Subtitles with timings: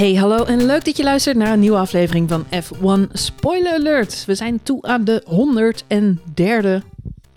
[0.00, 4.24] Hey, hallo en leuk dat je luistert naar een nieuwe aflevering van F1 Spoiler Alert.
[4.24, 6.86] We zijn toe aan de 103e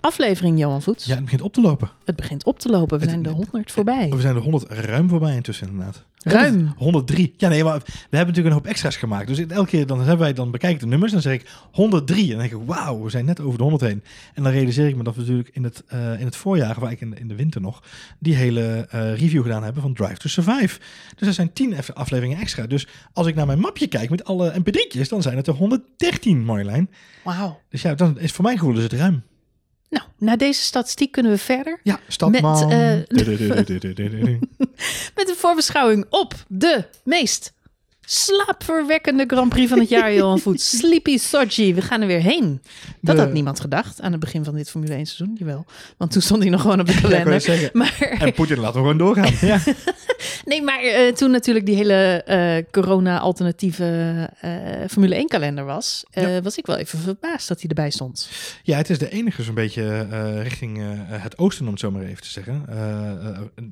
[0.04, 1.06] aflevering, Johan Voets.
[1.06, 1.90] Ja, het begint op te lopen.
[2.06, 2.97] Het begint op te lopen.
[2.97, 4.10] We Het- zijn de 100 voorbij.
[4.10, 6.03] We zijn de 100 ruim voorbij intussen inderdaad.
[6.24, 6.53] Ruim.
[6.56, 7.33] 100 103.
[7.38, 9.28] Ja, nee, maar we hebben natuurlijk een hoop extra's gemaakt.
[9.28, 11.49] Dus elke keer dan hebben wij dan bekijk ik de nummers en dan zeg ik
[11.71, 14.03] 103 en dan denk ik wauw, we zijn net over de 100 heen.
[14.34, 16.84] En dan realiseer ik me dat we natuurlijk in het, eh, in het voorjaar, of
[16.84, 17.84] eigenlijk in, de- in de winter nog,
[18.20, 20.79] die hele eh, review gedaan hebben van Drive to Survive.
[21.15, 22.67] Dus er zijn 10 eff- afleveringen extra.
[22.67, 26.43] Dus als ik naar mijn mapje kijk met alle mp3'tjes, dan zijn het er 113,
[26.45, 26.90] Marjolein.
[27.23, 27.59] Wauw.
[27.70, 29.23] Dus ja, dan is voor mijn gevoel is het ruim.
[29.93, 32.67] Nou, na deze statistiek kunnen we verder Ja, Stadman.
[32.67, 33.17] Met, eh,
[35.15, 37.53] met een voorbeschouwing op de meest
[38.05, 40.77] slaapverwekkende Grand Prix van het jaar, Johan Voets.
[40.77, 41.73] Sleepy Sochi.
[41.73, 42.62] We gaan er weer heen.
[43.02, 45.35] Dat De- had niemand gedacht aan het begin van dit Formule 1 seizoen.
[45.39, 45.66] Jawel,
[45.98, 47.70] want toen stond hij nog gewoon op de kalender.
[47.73, 49.31] Maar En Poetin laten we gewoon doorgaan.
[49.54, 49.59] Ja.
[50.46, 54.51] Nee, maar eh, toen natuurlijk die hele eh, corona-alternatieve eh,
[54.90, 58.29] Formule 1-kalender was, eh, was ik wel even verbaasd dat hij erbij stond.
[58.63, 60.07] ja, het is de enige zo'n beetje
[60.41, 62.65] richting het oosten, om het zo maar even te zeggen.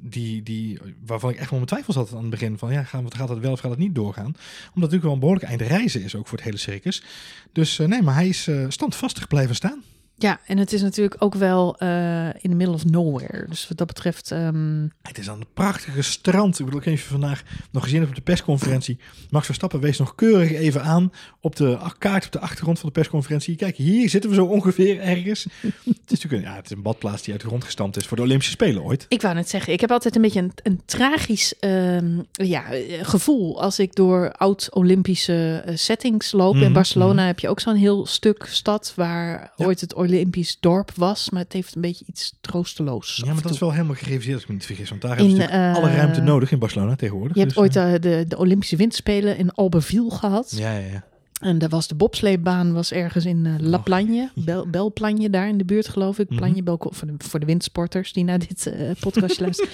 [0.02, 2.58] die, die, waarvan ik echt wel mijn twijfels had aan het begin.
[2.58, 4.21] Van ja, gaan, gaat het wel of gaat het niet doorgaan?
[4.26, 7.04] Omdat natuurlijk wel een behoorlijk eind reizen is ook voor het hele circus.
[7.52, 9.84] Dus eh, nee, maar hij is eh, standvastig blijven staan.
[10.22, 13.46] Ja, en het is natuurlijk ook wel eh, in the middle of nowhere.
[13.50, 16.60] Dus wat dat betreft, ehm, Het is aan een prachtige strand.
[16.60, 19.00] Ik bedoel, ik heb even vandaag nog gezien op de persconferentie.
[19.30, 21.12] Max Verstappen wees nog keurig even aan
[21.42, 23.56] op de kaart op de achtergrond van de persconferentie.
[23.56, 25.44] Kijk, hier zitten we zo ongeveer ergens.
[25.62, 28.06] het is natuurlijk een, ja, het is een badplaats die uit de grond gestampt is
[28.06, 29.06] voor de Olympische Spelen ooit.
[29.08, 32.64] ik wou net zeggen, ik heb altijd een beetje een, een tragisch ehm, ja,
[33.02, 36.54] gevoel als ik door oud-Olympische eh, settings loop.
[36.56, 39.66] Mhm, In Barcelona heb je ook zo'n heel stuk stad waar Ja.
[39.66, 43.22] ooit het Olympisch dorp was, maar het heeft een beetje iets troosteloos.
[43.26, 44.90] Ja, maar dat is wel helemaal gereviseerd als ik me niet vergis.
[44.90, 47.36] Want daar In, hebben ze eh, alle ruimte nodig in Barcelona tegenwoordig.
[47.36, 50.54] Je hebt Dus, ooit eh, de, de, de Olympische Winterspelen in Albertville gehad.
[50.56, 51.04] Ja, ja, ja.
[51.42, 55.58] En daar was de bobsleebaan was ergens in eh, La Plagne, Bel, Belplagne, daar in
[55.58, 56.30] de buurt geloof ik.
[56.30, 56.38] Mhm.
[56.40, 59.72] Plagne, Belko, voor, de, voor de windsporters die naar dit eh podcast luisteren.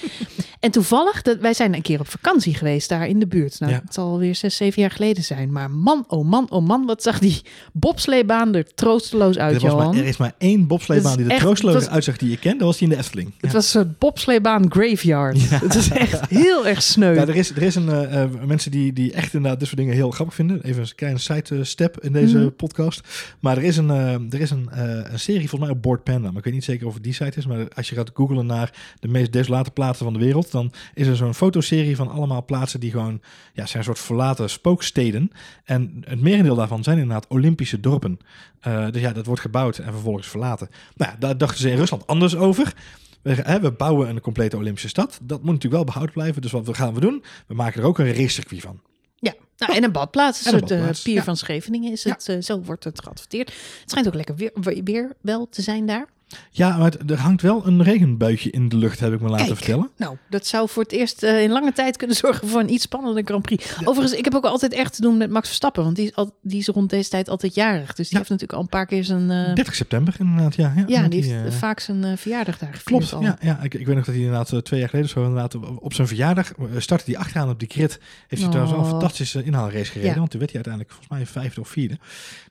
[0.60, 3.60] en toevallig, dat, wij zijn een keer op vakantie geweest daar in de buurt.
[3.60, 3.82] Nou, Ja.
[3.86, 5.52] het zal alweer zes, zeven jaar geleden zijn.
[5.52, 7.42] Maar man, oh man, oh man, wat zag die
[7.74, 9.78] bobsleebaan er troosteloos uit, Er, Johan.
[9.94, 12.60] maar, er is maar één is die er echt- troosteloos was- uitzag die je kent.
[12.60, 13.28] Dat was die in de Efteling.
[13.38, 13.52] Het Ja.
[13.52, 15.42] was een soort bobsleebaan graveyard.
[15.42, 15.60] Ja.
[15.60, 17.14] Het is echt heel erg sneu.
[17.14, 19.96] Ja, er is, er is een eh, mensen die, die echt inderdaad dit soort dingen
[19.96, 20.64] heel grappig vinden.
[20.64, 22.50] Even een kleine side step in deze Mhm.
[22.50, 23.08] podcast.
[23.40, 26.04] Maar er is een, eh, er is een, eh, een serie volgens mij op Board
[26.04, 26.28] Panda.
[26.28, 27.46] Maar ik weet niet zeker of het die site is.
[27.46, 31.08] Maar als je gaat googlen naar de meest desolate plaatsen van de wereld, dan is
[31.08, 33.22] er zo'n fotoserie van allemaal plaatsen die gewoon
[33.54, 35.32] ja, zijn een soort verlaten spooksteden.
[35.64, 38.20] En het merendeel daarvan zijn inderdaad Olympische dorpen.
[38.60, 40.70] Eh, dus ja, dat wordt gebouwd en vervolgens verlaten.
[40.96, 42.74] Nou ja, daar dachten ze in Rusland anders over.
[43.22, 45.20] We bouwen een complete Olympische stad.
[45.24, 46.42] Dat moet natuurlijk wel behouden blijven.
[46.42, 47.24] Dus wat gaan we doen?
[47.48, 48.80] We maken er ook een racecircuit van.
[49.20, 50.46] Ja, nou, en een badplaats.
[50.46, 51.24] Een En een soort eh, pier ja.
[51.24, 52.30] van Scheveningen is het.
[52.30, 53.48] eh, zo wordt het geadverteerd.
[53.50, 54.52] Het schijnt ook lekker weer,
[54.84, 56.08] weer wel te zijn daar.
[56.52, 59.58] Ja, maar er hangt wel een regenbuitje in de lucht, heb ik me laten Kijk.
[59.58, 59.90] vertellen.
[59.98, 62.84] Nou, dat zou voor het eerst eh, in lange tijd kunnen zorgen voor een iets
[62.84, 63.76] spannender Grand Prix.
[63.84, 65.84] Overigens, ik heb ook altijd echt te doen met Max Verstappen.
[65.84, 67.88] Want die is, al, die is rond deze tijd altijd jarig.
[67.94, 68.18] Dus die Ja.
[68.18, 69.32] heeft natuurlijk al een paar keer zijn...
[69.32, 70.74] eh, 30 september inderdaad, ja.
[70.76, 73.22] Ja, ja, want die heeft eh, vaak zijn verjaardag daar Klopt, al.
[73.22, 75.94] ja, ja ik, ik weet nog dat hij inderdaad twee jaar geleden zo inderdaad op-
[75.94, 78.00] zijn verjaardag startte hij achteraan op die grid.
[78.28, 78.92] Heeft hij trouwens wel een Oh.
[79.00, 81.98] fantastische inhaalrace gereden, want toen werd hij uiteindelijk volgens mij vijfde of vierde.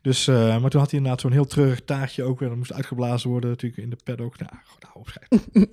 [0.02, 2.48] Dus, maar toen had hij inderdaad zo'n heel treurig taartje ook weer.
[2.48, 4.38] Dat moest uitgeblazen worden natuurlijk in de paddock.
[4.38, 5.66] Nou, goed, nou,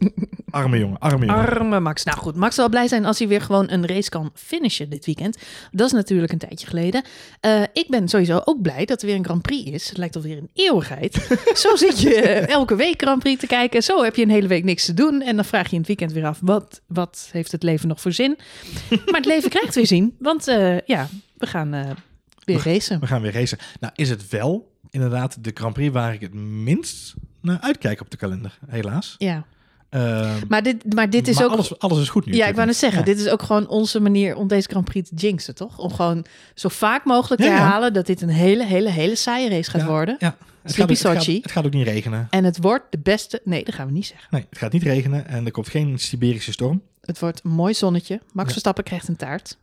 [0.63, 1.49] arme jongen, arme jongen.
[1.49, 2.03] Arme Max.
[2.03, 5.05] Nou goed, Max zal blij zijn als hij weer gewoon een race kan finishen dit
[5.05, 5.37] weekend.
[5.71, 7.03] Dat is natuurlijk een tijdje geleden.
[7.39, 9.89] Eh, ik ben sowieso ook blij dat er weer een Grand Prix is.
[9.89, 11.13] Het lijkt alweer een eeuwigheid.
[11.63, 13.83] zo zit je eh, elke week Grand Prix te kijken.
[13.83, 15.21] Zo heb je een hele week niks te doen.
[15.21, 18.01] En dan vraag je in het weekend weer af, wat, wat heeft het leven nog
[18.01, 18.37] voor zin?
[18.89, 21.97] maar het leven krijgt weer zin, want eh, ja, we gaan
[22.43, 22.99] weer racen.
[22.99, 23.57] We gaan weer racen.
[23.79, 28.09] Nou, is het wel inderdaad de Grand Prix waar ik het minst naar uitkijk op
[28.09, 29.15] de kalender, helaas.
[29.17, 29.45] Ja,
[29.89, 31.51] Ehm, maar dit, maar dit is maar ook...
[31.51, 32.33] alles, alles is goed nu.
[32.33, 33.05] Ja, ik wou net zeggen, Ja.
[33.05, 35.77] dit is ook gewoon onze manier om deze Grand Prix te jinxen, toch?
[35.79, 37.59] Om gewoon zo vaak mogelijk te Ja, ja.
[37.61, 40.15] herhalen dat dit een hele, hele, hele saaie race gaat Ja, worden.
[40.19, 40.27] Ja,
[40.61, 42.27] het gaat, ook- het, gaat, het gaat ook niet regenen.
[42.29, 43.41] En het wordt de beste...
[43.43, 44.27] Nee, dat gaan we niet zeggen.
[44.31, 46.81] Nee, het gaat niet regenen en er komt geen Siberische storm.
[47.01, 48.15] Het wordt een mooi zonnetje.
[48.31, 48.51] Max Ja.
[48.51, 49.57] Verstappen krijgt een taart.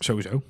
[0.00, 0.42] Sowieso.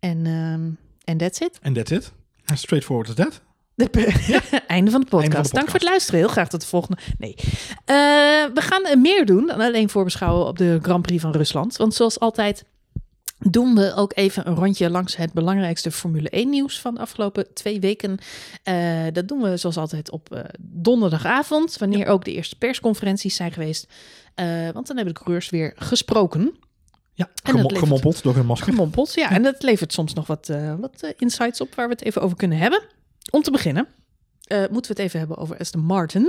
[0.00, 0.70] En ehm,
[1.04, 1.58] en that's it.
[1.62, 2.12] En that's it.
[2.44, 3.40] As straightforward as that.
[3.76, 5.54] De Einde van de podcast.
[5.54, 6.20] Dank voor het luisteren.
[6.20, 6.96] Heel graag tot de volgende.
[7.18, 7.34] Nee.
[7.84, 7.94] Eh,
[8.54, 11.76] we gaan meer doen dan alleen voorbeschouwen op de Grand Prix van Rusland.
[11.76, 12.64] Want zoals altijd
[13.38, 17.54] doen we ook even een rondje langs het belangrijkste Formule 1 nieuws van de afgelopen
[17.54, 18.18] twee weken.
[18.62, 23.52] Eh, dat doen we zoals altijd op eh, donderdagavond, wanneer ook de eerste persconferenties zijn
[23.52, 23.86] geweest.
[24.72, 26.54] Want dan hebben de coureurs weer gesproken.
[27.16, 28.72] Ja, gemo- levert- gemompeld door hun masker.
[28.72, 29.30] Gemompeld, ja.
[29.30, 32.22] En dat levert soms nog wat, eh, wat eh, insights op waar we het even
[32.22, 32.82] over kunnen hebben.
[33.30, 33.86] Om te beginnen
[34.44, 36.28] eh, moeten we het even hebben over Aston Martin.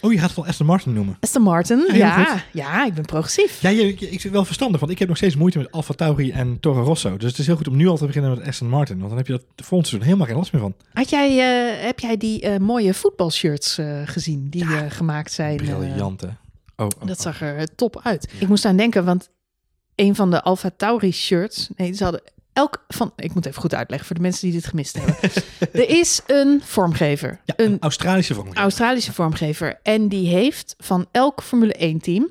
[0.00, 1.16] Oh, je gaat het wel Aston Martin noemen.
[1.20, 3.60] Aston Martin, heel ja, ja, ik ben progressief.
[3.62, 6.30] Ja, je, ik zit wel verstandig, want ik heb nog steeds moeite met Alfa Tauri
[6.30, 7.16] en Toro Rosso.
[7.16, 8.96] Dus het is heel goed om nu al te beginnen met Aston Martin.
[8.96, 10.74] Want dan heb je dat de volgende seizoen helemaal geen last meer van.
[10.92, 11.34] Had jij,
[11.84, 15.56] heb jij die mooie voetbalshirts gezien die gemaakt zijn?
[15.56, 16.28] Briljant, hè?
[16.76, 17.22] Oh, oh, dat oh.
[17.22, 18.32] zag er top uit.
[18.38, 19.30] Ik moest aan denken, want
[19.98, 22.22] een van de Alfa Tauri shirts, nee, ze hadden
[22.52, 25.16] elk van, ik moet even goed uitleggen voor de mensen die dit gemist hebben.
[25.82, 28.60] er is een vormgever, Ja, een een Australische vormgever.
[28.62, 29.80] Australische vormgever.
[29.82, 32.30] En die heeft van elk Formule 1 team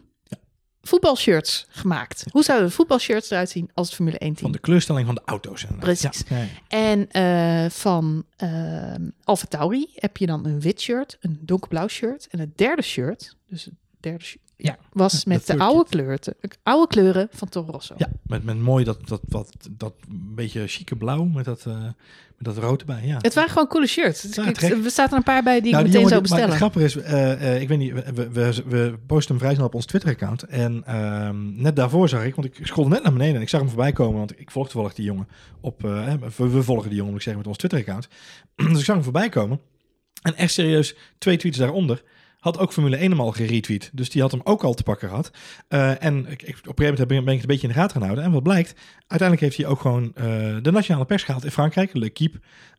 [0.82, 2.26] voetbalshirts gemaakt.
[2.32, 4.52] Hoe zouden de voetbalshirts eruit zien als het Formule 1 Van team?
[4.52, 5.64] de kleurstelling van de auto's.
[5.64, 6.00] inderdaad.
[6.00, 6.24] Precies.
[6.30, 6.46] Ja.
[6.68, 8.94] En eh, van uh,
[9.24, 12.28] Alfa Tauri heb je dan een wit shirt, een donkerblauw shirt.
[12.32, 16.36] En het derde shirt, dus het derde shirt, ja, was met de, oude, kleuren, de
[16.64, 17.94] oude kleuren van Toro Rosso.
[17.98, 21.82] Ja, met, met mooi dat, dat, dat, dat beetje chique blauw met dat, eh,
[22.38, 23.06] met dat rood erbij.
[23.06, 23.18] Ja.
[23.22, 24.22] Het waren gewoon coole shirts.
[24.22, 26.22] Dus Ja, ik- er staat er een paar bij die Nou, ik die meteen zou
[26.24, 26.50] die- maar bestellen.
[26.50, 26.96] het grappige is,
[27.40, 30.44] eh, eh, ik weet niet, we, we, we posten hem vrij snel op ons Twitter-account.
[30.44, 33.60] En ehm, net daarvoor zag ik, want ik scrollde net naar beneden en ik zag
[33.60, 34.18] hem voorbij komen.
[34.18, 35.28] Want ik volg toevallig die jongen
[35.62, 38.08] op, we, we volgen die jongen, moet ik zeggen, met ons Twitter-account.
[38.72, 39.60] dus ik zag hem voorbij komen.
[40.22, 42.04] En echt serieus, twee tweets daaronder
[42.48, 43.90] had ook Formule 1 hem al geretweet.
[43.94, 45.32] Dus die had hem ook al te pakken gehad.
[45.68, 47.96] Eh, en ik, op een gegeven moment ben ik het een beetje in de gaten
[47.96, 48.24] gaan houden.
[48.24, 48.76] En wat blijkt,
[49.08, 50.24] uiteindelijk heeft hij ook gewoon eh,
[50.62, 51.94] de nationale pers gehaald in Frankrijk.
[51.94, 52.36] Le Keep.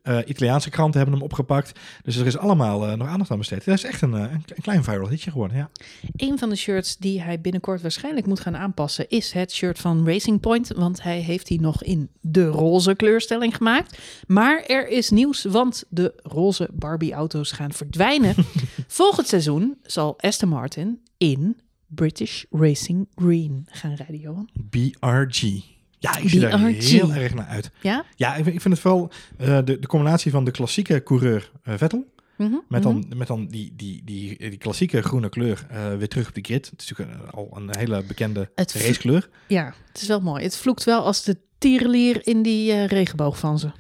[0.09, 1.79] Eh, Italiaanse kranten hebben hem opgepakt.
[2.03, 3.65] Dus er is allemaal eh, nog aandacht aan besteed.
[3.65, 5.71] Dat is echt een, eh, een, een klein viral hitje geworden, ja.
[6.17, 10.07] Een van de shirts die hij binnenkort waarschijnlijk moet gaan aanpassen is het shirt van
[10.07, 10.69] Racing Point.
[10.69, 13.99] Want hij heeft die nog in de roze kleurstelling gemaakt.
[14.27, 18.35] Maar er is nieuws, want de roze Barbie-auto's gaan verdwijnen.
[18.87, 24.49] Volgend seizoen zal Aston Martin in British Racing Green gaan rijden, Johan.
[24.71, 25.77] BRG.
[25.99, 26.91] Ja, ik zie daar BRG.
[26.91, 27.71] heel erg naar uit.
[27.81, 28.05] Ja?
[28.17, 31.51] Ja, ik vind, ik vind het wel eh, de, de combinatie van de klassieke coureur
[31.63, 32.13] eh, Vettel.
[32.37, 32.93] Mhm, Met mhm.
[32.93, 36.41] dan, met dan die, die, die, die klassieke groene kleur eh, weer terug op de
[36.43, 36.71] grid.
[36.71, 39.29] Het is natuurlijk een- al een hele bekende Het racekleur.
[39.49, 40.43] Ja, het is wel mooi.
[40.43, 43.71] Het vloekt wel als de tierenlier in die regenboog van ze.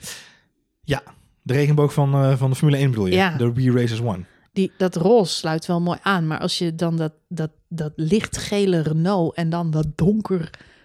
[0.85, 1.03] Ja,
[1.43, 3.14] de regenboog van, van de Formule 1 bedoel je?
[3.14, 3.37] Ja.
[3.37, 4.25] De We Races One.
[4.53, 6.26] Die, dat roze sluit wel mooi aan.
[6.26, 9.87] Maar als je dan dat, dat, dat lichtgele Renault en dan dat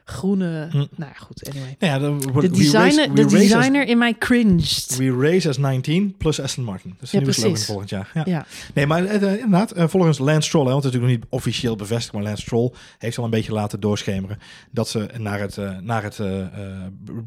[0.06, 0.68] donkergroene...
[0.72, 0.78] Hm.
[0.78, 1.76] Nou ja, goed, anyway.
[1.80, 4.96] Nou ja, De, We designer, Race- de as- designer in mij cringed.
[4.98, 6.90] We Race as 19 plus Aston Martin.
[6.90, 8.12] Dat is de Ja, nieuwe slogan volgend jaar.
[8.14, 8.22] Ja.
[8.26, 8.46] Ja.
[8.74, 11.32] Nee, maar eh, eh, inderdaad, eh, volgens Lance Stroll, hè, want het is natuurlijk nog
[11.32, 14.38] niet officieel bevestigd, maar Lance Stroll heeft al een beetje laten doorschemeren
[14.72, 16.20] dat ze naar het, naar het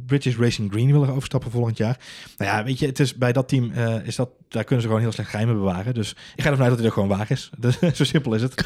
[0.07, 1.99] British Racing Green willen overstappen volgend jaar.
[2.37, 3.73] Nou ja, weet je, het is bij dat team
[4.05, 5.95] is dat, daar kunnen ze gewoon heel slecht geheimen bewaren.
[5.95, 7.51] Dus ik ga ervan uit dat het gewoon waar is.
[7.67, 8.55] Dus, zo simpel is het.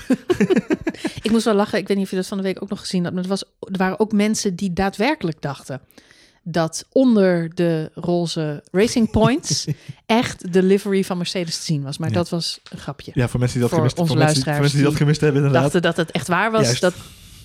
[1.23, 1.79] Ik moest wel lachen.
[1.79, 3.13] Ik weet niet of je dat van de week ook nog gezien had.
[3.13, 5.81] Maar het was, er waren ook mensen die daadwerkelijk dachten...
[6.43, 9.67] dat onder de roze Racing Points...
[10.07, 11.99] echt de livery van Mercedes te zien was.
[11.99, 12.15] Maar Ja.
[12.15, 13.11] dat was een grapje.
[13.15, 14.97] Ja, voor mensen die dat gemist, onze voor mensen, die- voor luisteraars mensen die dat
[14.97, 15.63] gemist hebben, inderdaad.
[15.63, 16.63] dachten dat het echt waar was.
[16.65, 16.81] Juist.
[16.81, 16.95] Dat,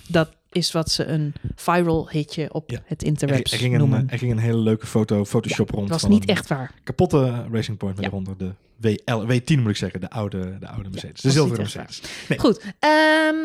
[0.08, 2.80] dat is wat ze een viral hitje op Ja.
[2.86, 5.90] het Er, interwebs er, ging een, er ging een hele leuke foto, Photoshop rond.
[5.92, 6.72] Het was niet echt waar.
[6.84, 8.12] Kapotte Racing Point met Ja.
[8.12, 11.22] eronder de WL, W10 moet ik zeggen, de oude, de oude Mercedes.
[11.22, 12.02] de zilveren Mercedes.
[12.30, 12.40] Nee.
[12.40, 12.62] Goed.
[12.80, 13.36] ehm,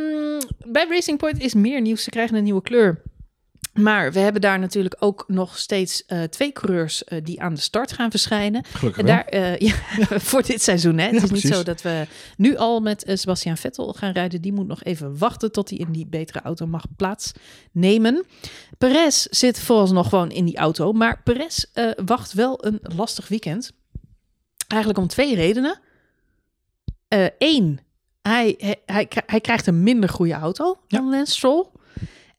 [0.66, 2.02] bij Racing Point is meer nieuws.
[2.02, 3.02] Ze krijgen een nieuwe kleur.
[3.72, 7.60] Maar we hebben daar natuurlijk ook nog steeds eh, twee coureurs eh, die aan de
[7.60, 8.64] start gaan verschijnen.
[8.64, 9.74] Gelukkig En daar, eh, ja,
[10.08, 10.98] voor dit seizoen.
[10.98, 11.04] Hè?
[11.04, 14.40] Het Ja, is niet zo dat we nu al met Sebastian Vettel gaan rijden.
[14.40, 18.24] Die moet nog even wachten tot hij in die betere auto mag plaatsnemen.
[18.78, 20.92] Perez zit vooralsnog gewoon in die auto.
[20.92, 21.64] Maar Perez
[22.04, 23.72] wacht wel een lastig weekend.
[24.68, 25.80] Eigenlijk om twee redenen.
[27.38, 27.80] Eén,
[28.22, 31.66] hij, hij, hij, kri- hij krijgt een minder goede auto dan Lance Stroll.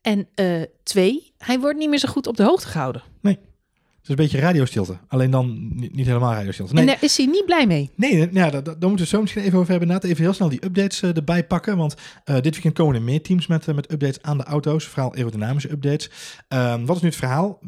[0.02, 3.02] En eh, twee, hij wordt niet meer zo goed op de hoogte gehouden.
[3.22, 4.96] Het is een beetje radiostilte.
[5.08, 6.72] Alleen dan niet, niet helemaal radiostilte.
[6.74, 7.90] Nee, En daar is hij niet blij mee.
[7.96, 9.88] nee, nee, ja, daar, daar moeten we zo misschien even over hebben.
[9.88, 11.76] Inderdaad, even heel snel die updates eh, erbij pakken.
[11.76, 14.84] Want eh, dit weekend komen er meer teams met, met updates aan de auto's.
[14.84, 16.10] Vooral aerodynamische updates.
[16.48, 17.58] Ehm, wat is nu het verhaal?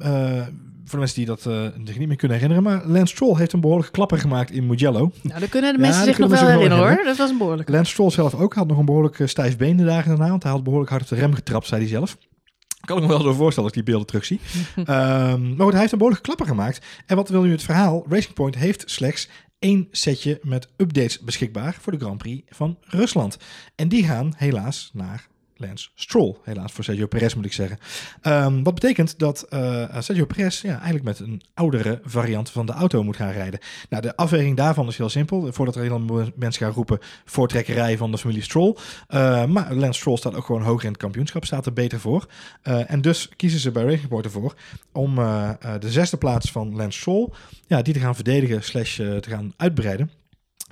[0.84, 2.70] Voor de mensen die dat eh, zich niet meer kunnen herinneren.
[2.70, 5.12] Maar Lance Stroll heeft een behoorlijke klapper gemaakt in Mugello.
[5.22, 7.04] Nou, daar kunnen de mensen zich nog wel herinneren hoor.
[7.04, 7.68] Dat was een behoorlijk.
[7.68, 10.28] Lance Stroll zelf ook had nog een behoorlijk eh, stijf been de dagen daarna.
[10.28, 12.16] Want hij had behoorlijk hard op de rem getrapt, zei hij zelf.
[12.80, 14.40] Kan ik me wel zo voorstellen als ik die beelden terugzie.
[14.76, 16.86] Ehm maar goed, hij heeft een behoorlijke klapper gemaakt.
[17.06, 18.04] En wat wil nu het verhaal?
[18.08, 23.36] Racing Point heeft slechts één setje met updates beschikbaar voor de Grand Prix van Rusland.
[23.74, 25.26] En die gaan helaas naar
[25.94, 26.36] Stroll.
[26.42, 27.78] Helaas voor Sergio Perez moet ik zeggen.
[28.22, 32.72] Um, wat betekent dat uh, Sergio Perez ja, eigenlijk met een oudere variant van de
[32.72, 33.60] auto moet gaan rijden.
[33.88, 35.52] Nou, de afweging daarvan is heel simpel.
[35.52, 38.76] Voordat er heel mensen gaan roepen voortrekkerij van de familie Stroll.
[39.08, 42.26] Uh, maar Lance Stroll staat ook gewoon hoger in het kampioenschap, staat er beter voor.
[42.64, 44.54] Uh, en dus kiezen ze bij Racing Report ervoor
[44.92, 47.28] om de zesde plaats van Lance Stroll
[47.66, 50.10] ja, die te gaan verdedigen slash te gaan uitbreiden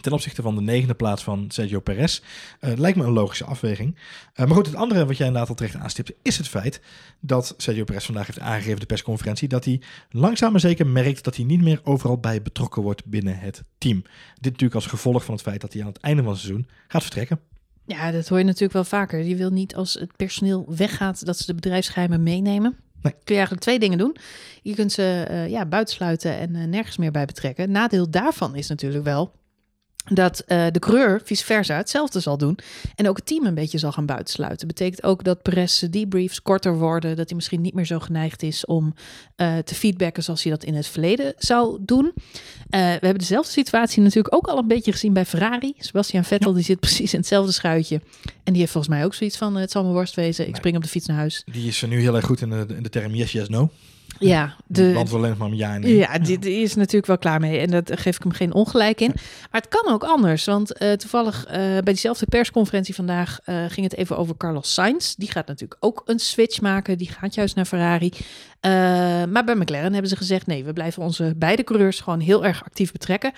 [0.01, 2.21] ten opzichte van de negende plaats van Sergio Perez.
[2.61, 3.97] Uh, lijkt me een logische afweging.
[3.97, 6.81] Uh, maar goed, het andere wat jij inderdaad al terecht aanstipte, is het feit
[7.21, 9.81] dat Sergio Perez vandaag heeft aangegeven de persconferentie dat hij
[10.11, 14.03] langzaam maar zeker merkt dat hij niet meer overal bij betrokken wordt binnen het team.
[14.35, 16.69] Dit natuurlijk als gevolg van het feit dat hij aan het einde van het seizoen
[16.89, 17.41] gaat vertrekken.
[17.87, 19.23] Ja, dat hoor je natuurlijk wel vaker.
[19.23, 22.77] Je wil niet als het personeel weggaat dat ze de bedrijfsgeheimen meenemen.
[23.01, 23.13] Nee.
[23.13, 24.17] Kun je eigenlijk twee dingen doen.
[24.63, 27.71] Je kunt ze uh, ja, buitensluiten en nergens meer bij betrekken.
[27.71, 29.33] Nadeel daarvan is natuurlijk wel
[30.05, 32.59] dat uh, de coureur vice versa hetzelfde zal doen.
[32.95, 34.67] En ook het team een beetje zal gaan buitensluiten.
[34.67, 37.17] Betekent ook dat Perez debriefs korter worden.
[37.17, 38.95] Dat hij misschien niet meer zo geneigd is om
[39.37, 42.05] uh, te feedbacken zoals hij dat in het verleden zou doen.
[42.05, 42.13] Uh,
[42.71, 45.75] we hebben dezelfde situatie natuurlijk ook al een beetje gezien bij Ferrari.
[45.79, 48.01] Sebastian Vettel die zit precies in hetzelfde schuitje.
[48.25, 50.49] En die heeft volgens mij ook zoiets van, het zal me worst wezen.
[50.49, 51.43] Ik spring op de fiets naar huis.
[51.45, 53.71] Die is nu heel erg goed in de, in de term yes, yes, no.
[54.27, 57.59] Ja, de, want alleen maar ja en Ja, dit is natuurlijk wel klaar mee.
[57.59, 59.13] En dat geef ik hem geen ongelijk in.
[59.51, 60.45] Maar het kan ook anders.
[60.45, 65.15] Want uh, toevallig uh, bij diezelfde persconferentie vandaag uh, ging het even over Carlos Sainz.
[65.15, 66.99] Die gaat natuurlijk ook een switch maken.
[66.99, 68.13] Die gaat juist naar Ferrari.
[69.31, 72.65] maar bij McLaren hebben ze gezegd: nee, we blijven onze beide coureurs gewoon heel erg
[72.65, 73.33] actief betrekken.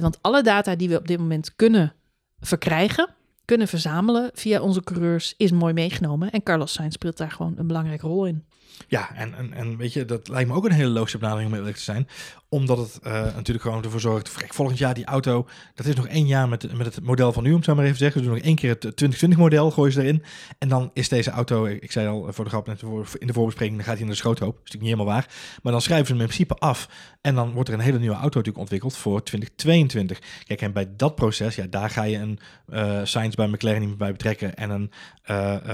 [0.00, 1.92] want alle data die we op dit moment kunnen
[2.40, 3.08] verkrijgen,
[3.44, 6.30] kunnen verzamelen via onze coureurs, is mooi meegenomen.
[6.30, 8.44] En Carlos Sainz speelt daar gewoon een belangrijke rol in.
[8.88, 11.56] Ja, en, en, en weet je, dat lijkt me ook een hele logische benadering om
[11.56, 12.08] eerlijk te zijn
[12.50, 14.30] omdat het uh, natuurlijk gewoon ervoor zorgt.
[14.48, 15.46] volgend jaar die auto.
[15.74, 17.84] Dat is nog één jaar met, met het model van nu, om het zo maar
[17.84, 18.22] even te zeggen.
[18.22, 20.22] Doen nog één keer het 2020 model, gooien ze erin.
[20.58, 22.82] En dan is deze auto, ik zei al voor de grap net
[23.18, 24.54] in de voorbespreking, dan gaat hij in de schroothoop.
[24.56, 25.58] Dat is natuurlijk niet helemaal waar.
[25.62, 26.88] Maar dan schrijven ze hem in principe af.
[27.20, 30.18] En dan wordt er een hele nieuwe auto natuurlijk ontwikkeld voor 2022.
[30.44, 33.88] Kijk, en bij dat proces, ja, daar ga je een uh, Sainz bij McLaren niet
[33.88, 34.54] meer bij betrekken.
[34.54, 34.90] En een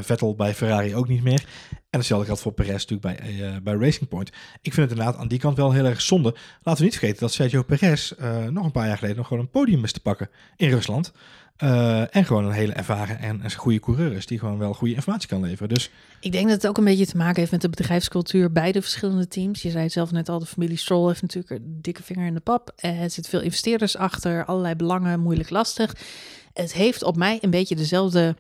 [0.05, 1.45] Vettel bij Ferrari ook niet meer.
[1.97, 4.29] En hetzelfde geldt voor Perez natuurlijk bij, uh, bij Racing Point.
[4.63, 6.35] Ik vind het inderdaad aan die kant wel heel erg zonde.
[6.63, 9.43] Laten we niet vergeten dat Sergio Perez uh, nog een paar jaar geleden nog gewoon
[9.43, 11.13] een podium is te pakken in Rusland.
[11.59, 14.95] Uh, en gewoon een hele ervaren en een goede coureur is die gewoon wel goede
[14.95, 15.69] informatie kan leveren.
[15.69, 18.73] Dus ik denk dat het ook een beetje te maken heeft met de bedrijfscultuur bij
[18.73, 19.63] de verschillende teams.
[19.63, 22.35] Je zei het zelf net al, de familie Stroll heeft natuurlijk een dikke vinger in
[22.35, 22.73] de pap.
[22.77, 25.95] Er zitten veel investeerders achter, allerlei belangen, moeilijk lastig.
[26.53, 28.37] Het heeft op mij een beetje dezelfde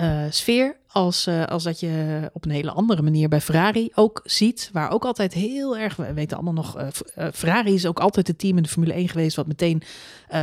[0.00, 4.20] uh, sfeer als, uh, als dat je op een hele andere manier bij Ferrari ook
[4.24, 4.70] ziet.
[4.72, 6.86] Waar ook altijd heel erg, we weten allemaal nog, uh,
[7.32, 9.36] Ferrari is ook altijd het team in de Formule 1 geweest.
[9.36, 9.82] wat meteen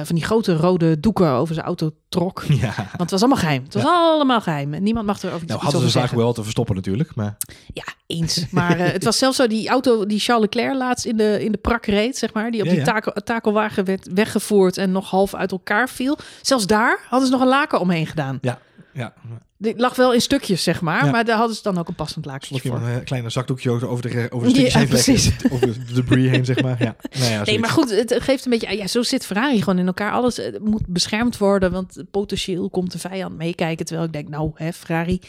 [0.03, 2.43] van die grote rode doeken over zijn auto trok.
[2.62, 2.74] Ja.
[2.75, 3.63] Want het was allemaal geheim.
[3.63, 4.74] Het was allemaal geheim.
[4.74, 7.15] En niemand mag er over nou, iets hadden ze zaken wel te verstoppen natuurlijk.
[7.15, 7.38] Maar...
[7.74, 8.46] Ja, eens.
[8.50, 11.58] Maar het was zelfs zo die auto die Charles Leclerc laatst in de, in de
[11.58, 12.51] prak reed, zeg maar.
[12.51, 16.17] Die op ja, die takel, takelwagen werd weggevoerd en nog half uit elkaar viel.
[16.41, 18.38] Zelfs daar hadden ze nog een laken omheen gedaan.
[18.41, 18.60] Ja,
[18.94, 19.14] ja.
[19.62, 21.12] Dit lag wel in stukjes, zeg maar.
[21.12, 22.75] Maar daar hadden ze dan ook een passend laakje voor.
[22.75, 25.32] Een eh, kleine zakdoekje over de, over de stukjes ja, precies.
[25.51, 26.84] over de debris heen, zeg maar.
[26.84, 26.96] Ja.
[27.20, 28.77] Nou ja, nee, maar goed, het geeft een beetje...
[28.77, 30.12] Ja, zo zit Ferrari gewoon in elkaar.
[30.12, 33.86] Alles eh, moet beschermd worden, want potentieel komt de vijand meekijken.
[33.86, 35.22] Terwijl ik denk, nou, hè, Ferrari...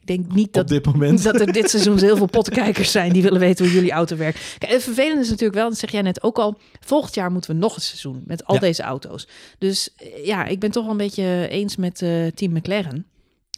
[0.00, 1.22] Ik denk niet dat, dit moment.
[1.22, 3.12] dat er dit seizoen heel veel pottenkijkers zijn...
[3.12, 4.38] die willen weten hoe jullie auto werkt.
[4.58, 6.58] Kijk, het vervelende is natuurlijk wel, dat zeg jij net ook al...
[6.80, 9.28] volgend jaar moeten we nog een seizoen met al deze auto's.
[9.58, 13.06] Dus eh, ja, ik ben toch wel een beetje eens met uh, Team McLaren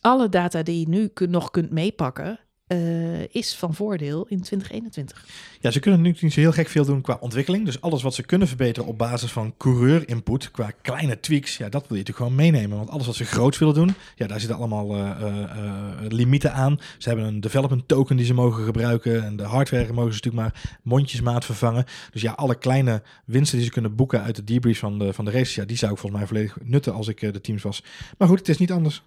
[0.02, 2.40] alle data die je nu nog kunt meepakken,
[2.72, 5.24] uh, is van voordeel in 2021.
[5.60, 7.64] Ja, ze kunnen nu niet zo heel gek veel doen qua ontwikkeling.
[7.64, 11.88] Dus alles wat ze kunnen verbeteren op basis van coureur-input, qua kleine tweaks, ja, dat
[11.88, 12.76] wil je natuurlijk gewoon meenemen.
[12.76, 16.80] Want alles wat ze groot willen doen, ja, daar zitten allemaal uh, uh, limieten aan.
[16.98, 19.24] Ze hebben een development token die ze mogen gebruiken.
[19.24, 21.84] En de hardware mogen ze natuurlijk maar mondjesmaat vervangen.
[22.12, 25.24] Dus ja, alle kleine winsten die ze kunnen boeken uit de debrief van de, van
[25.24, 27.84] de race, ja, die zou ik volgens mij volledig nutten als ik de teams was.
[28.18, 29.02] Maar goed, het is niet anders.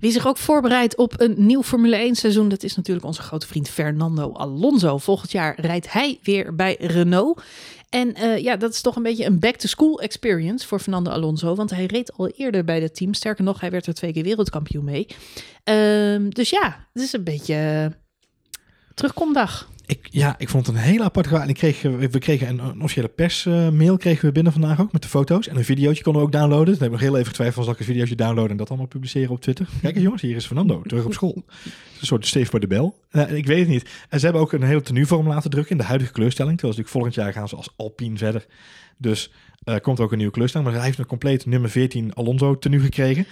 [0.00, 3.46] Wie zich ook voorbereidt op een nieuw Formule 1 seizoen, dat is natuurlijk onze grote
[3.46, 4.98] vriend Fernando Alonso.
[4.98, 7.42] Volgend jaar rijdt hij weer bij Renault.
[7.88, 11.54] En uh, ja, dat is toch een beetje een back-to-school experience voor Fernando Alonso.
[11.54, 13.14] Want hij reed al eerder bij het team.
[13.14, 15.06] Sterker nog, hij werd er twee keer wereldkampioen mee.
[15.64, 17.92] Uh, dus ja, het is een beetje
[18.94, 19.68] terugkomdag.
[19.90, 22.82] Ik, ja, ik vond het een hele aparte En ik kreeg, eh, we kregen een,
[22.82, 25.48] officiële persmail uh, kregen we binnen vandaag ook met de foto's.
[25.48, 26.64] En een videootje konden we ook downloaden.
[26.64, 28.86] Dan hebben we nog heel even getwijfeld zal ik een videootje downloaden en dat allemaal
[28.86, 29.68] publiceren op Twitter.
[29.82, 31.42] Kijk eens jongens, hier is Fernando, terug op school.
[32.00, 32.98] Een soort Steve voor de bel.
[33.12, 33.88] Uh, ik weet het niet.
[34.08, 36.58] En ze hebben ook een hele tenuevorm laten drukken in de huidige kleurstelling.
[36.58, 38.46] Terwijl natuurlijk volgend jaar gaan ze als Alpine verder.
[38.96, 39.30] Dus
[39.64, 40.68] uh, komt ook een nieuwe kleurstelling.
[40.68, 43.26] Maar hij heeft een compleet nummer 14 Alonso tenue gekregen.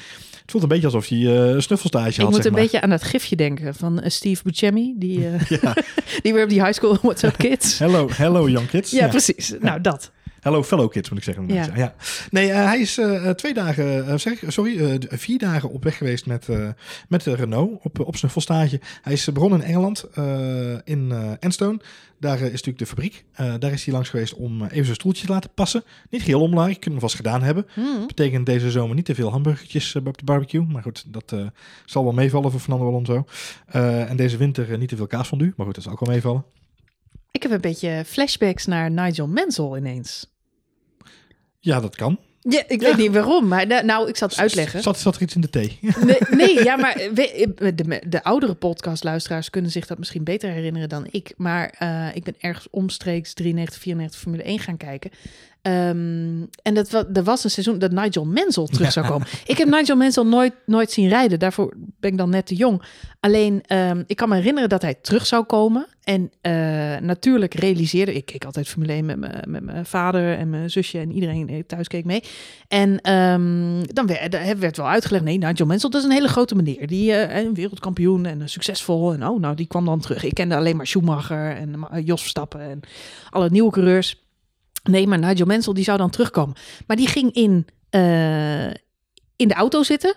[0.48, 2.60] Het voelt een beetje alsof hij eh, een snuffelstage Ik had, moet zeg een maar.
[2.60, 5.74] beetje aan dat gifje denken van eh, Steve Buscemi, die, eh, Ja.
[6.22, 7.78] die weer op die high school What's Up Kids.
[7.78, 8.90] Hello, hello young kids.
[8.90, 9.54] Ja, precies.
[9.60, 10.10] Nou, dat.
[10.48, 11.48] Hello fellow kids moet ik zeggen.
[11.48, 11.66] Ja.
[11.74, 11.94] Ja.
[12.30, 15.96] Nee, eh, hij is eh, twee dagen, eh, zeg sorry, eh, vier dagen op weg
[15.96, 16.68] geweest met, eh,
[17.08, 18.80] met de Renault op, op zijn volstage.
[19.02, 21.80] Hij is begonnen in Engeland, eh, in eh Enstone.
[22.20, 23.24] Daar eh, is natuurlijk de fabriek.
[23.32, 25.84] Eh, daar is hij langs geweest om eh, even zijn stoeltje te laten passen.
[26.10, 27.66] Niet geheel omlaag, kunnen we vast gedaan hebben.
[27.74, 28.06] Hmm.
[28.06, 30.66] Betekent deze zomer niet te veel hamburgertjes eh, op de barbecue.
[30.66, 31.46] Maar goed, dat eh,
[31.84, 33.24] zal wel meevallen voor Fernando Alonso.
[33.66, 35.52] Eh, en deze winter eh, niet te veel kaasfondue.
[35.56, 36.44] Maar goed, dat zal ook wel meevallen.
[37.30, 40.37] Ik heb een beetje flashbacks naar Nigel Mansell ineens.
[41.60, 42.18] Ja, dat kan.
[42.40, 42.86] Ja, ik Ja.
[42.88, 44.82] weet niet waarom, maar nou, ik zal het uitleggen.
[44.82, 45.78] Zat, zat er iets in de thee?
[46.04, 50.88] Nee, nee ja, maar we- de, de oudere podcastluisteraars kunnen zich dat misschien beter herinneren
[50.88, 51.32] dan ik.
[51.36, 55.10] Maar eh, ik ben ergens omstreeks 93, 94 Formule 1 gaan kijken.
[55.62, 59.26] Ehm, en dat, er was een seizoen dat Nigel Mansell terug zou komen.
[59.46, 61.38] Ik heb Nigel Mansell nooit, nooit zien rijden.
[61.38, 62.82] Daarvoor ben ik dan net te jong.
[63.20, 65.86] Alleen, ehm, ik kan me herinneren dat hij terug zou komen.
[66.08, 66.52] En eh,
[67.00, 68.14] natuurlijk realiseerde...
[68.14, 71.48] Ik keek altijd Formule 1 met mijn, met mijn vader en mijn zusje en iedereen
[71.48, 72.22] eh, thuis keek mee.
[72.68, 75.24] En ehm, dan werd, er werd wel uitgelegd...
[75.24, 76.86] Nee, Nigel Mansell, dat is een hele grote meneer.
[76.86, 79.12] Die eh, een wereldkampioen en eh, succesvol.
[79.12, 80.24] En oh, nou, die kwam dan terug.
[80.24, 82.80] Ik kende alleen maar Schumacher en eh, Jos Verstappen en
[83.30, 84.22] alle nieuwe coureurs.
[84.82, 86.56] Nee, maar Nigel Mansell die zou dan terugkomen.
[86.86, 88.66] Maar die ging in, eh,
[89.36, 90.16] in de auto zitten.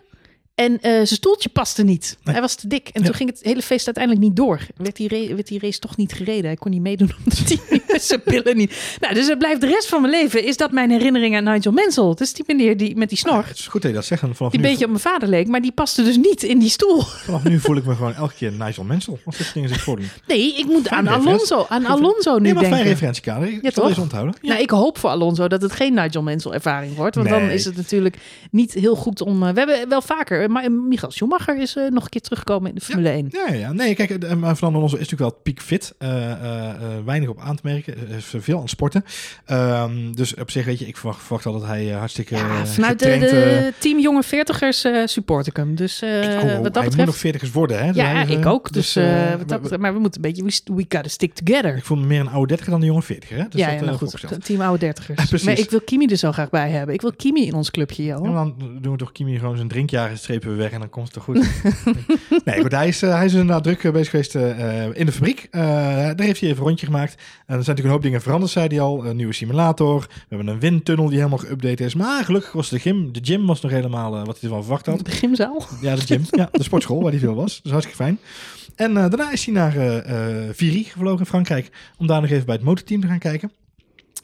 [0.61, 2.17] En eh, zijn stoeltje paste niet.
[2.23, 2.33] Nee.
[2.33, 2.87] Hij was te dik.
[2.93, 3.05] En Ja.
[3.05, 4.59] toen ging het hele feest uiteindelijk niet door.
[4.77, 6.45] Werd die, werd die race toch niet gereden.
[6.45, 8.95] Hij kon niet meedoen omdat hij zijn pillen niet...
[8.99, 10.43] Nou, dus het blijft de rest van mijn leven...
[10.45, 12.03] is dat mijn herinnering aan Nigel Mansell.
[12.03, 13.33] Het is die meneer die met die snor...
[13.33, 14.19] Ah, het is goed dat je dat zegt.
[14.21, 15.47] Vanaf, die een beetje op mijn vader leek.
[15.47, 17.01] Maar die paste dus niet in die stoel.
[17.25, 19.17] vanaf nu voel ik me gewoon elke keer Nigel Mansell.
[19.25, 20.07] Als dit dingen zich voordoen.
[20.27, 21.25] Nee, ik moet Fijn aan.
[21.27, 22.91] Alonso, aan Alonso nu Nee, maar fijn denken.
[22.91, 23.47] referentiekader.
[23.47, 23.87] Ik Ja, zal toch?
[23.87, 24.35] deze onthouden.
[24.41, 24.49] Ja.
[24.49, 27.15] Nou, ik hoop voor Alonso dat het geen Nigel Mansell ervaring wordt.
[27.15, 28.17] Want dan is het natuurlijk
[28.51, 29.43] niet heel goed om...
[29.43, 30.50] eh, we hebben wel vaker...
[30.51, 33.27] Maar Michael Schumacher is eh, nog een keer teruggekomen in de Formule 1.
[33.31, 33.71] Ja, ja, ja.
[33.71, 35.93] Nee, kijk, eh, Fernando Alonso is natuurlijk wel peak fit.
[35.97, 37.93] Eh, eh, eh, weinig op aan te merken.
[38.21, 39.05] Veel aan het sporten.
[39.45, 42.41] Ehm, dus op zich, weet je, ik verwacht, verwacht al dat hij eh, hartstikke Ja,
[42.59, 45.75] eh, vanuit de, getraind, de eh, team jonge veertigers eh support ik hem.
[45.75, 47.15] Dus eh, ik- oh, wat dat hij moet nog.
[47.15, 47.87] 40 worden, hè?
[47.87, 48.71] Dus Ja, eh, ik ook.
[48.71, 50.43] Dus, eh, eh, wat dat maar- betreft, maar we moeten een beetje...
[50.43, 51.75] We, we gotta stick together.
[51.75, 53.35] Ik voel me meer een oude 30 dan een jonge 40, hè?
[53.49, 54.43] Dus ja, dat, eh, nou goed.
[54.45, 55.43] Team oude dertigers.
[55.45, 56.93] Maar ik wil Kimi er zo graag bij hebben.
[56.95, 58.25] Ik wil Kimi in ons clubje, joh.
[58.25, 61.23] En dan doen we toch Kimi gewoon zijn drinkjaren we weg en dan komt het
[61.23, 61.35] goed.
[62.45, 65.11] nee, goed, hij is, eh, hij is inderdaad druk eh, bezig geweest eh, in de
[65.11, 65.47] fabriek.
[65.51, 67.13] Eh, daar heeft hij even een rondje gemaakt.
[67.13, 69.05] En er zijn natuurlijk een hoop dingen veranderd, zei hij al.
[69.05, 69.99] Een nieuwe simulator.
[69.99, 71.95] We hebben een windtunnel die helemaal geüpdate is.
[71.95, 75.05] Maar gelukkig was de gym, de gym was nog helemaal wat hij ervan verwacht had.
[75.05, 75.65] De gymzaal.
[75.81, 76.23] Ja, de gym.
[76.31, 77.59] ja, de sportschool waar hij veel was.
[77.61, 78.19] Dus hartstikke fijn.
[78.75, 79.71] En daarna is hij naar
[80.53, 81.69] Viry gevlogen in Frankrijk.
[81.97, 83.51] Om daar nog even bij het motorteam te gaan kijken.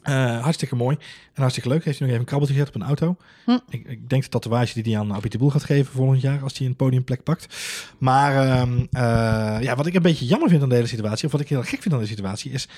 [0.08, 0.96] Eh, hartstikke mooi
[1.34, 1.84] en hartstikke leuk.
[1.84, 3.16] Heeft hij nog even een krabbeltje gezet op een auto.
[3.44, 3.58] Hm.
[3.68, 6.42] Ik, ik denk de tatoeage die hij aan de Boel gaat geven volgend jaar.
[6.42, 7.56] Als hij een podiumplek pakt.
[7.98, 11.26] Maar ehm, eh, ja, wat ik een beetje jammer vind aan de hele situatie.
[11.26, 12.50] Of wat ik heel gek vind aan deze situatie.
[12.50, 12.68] Is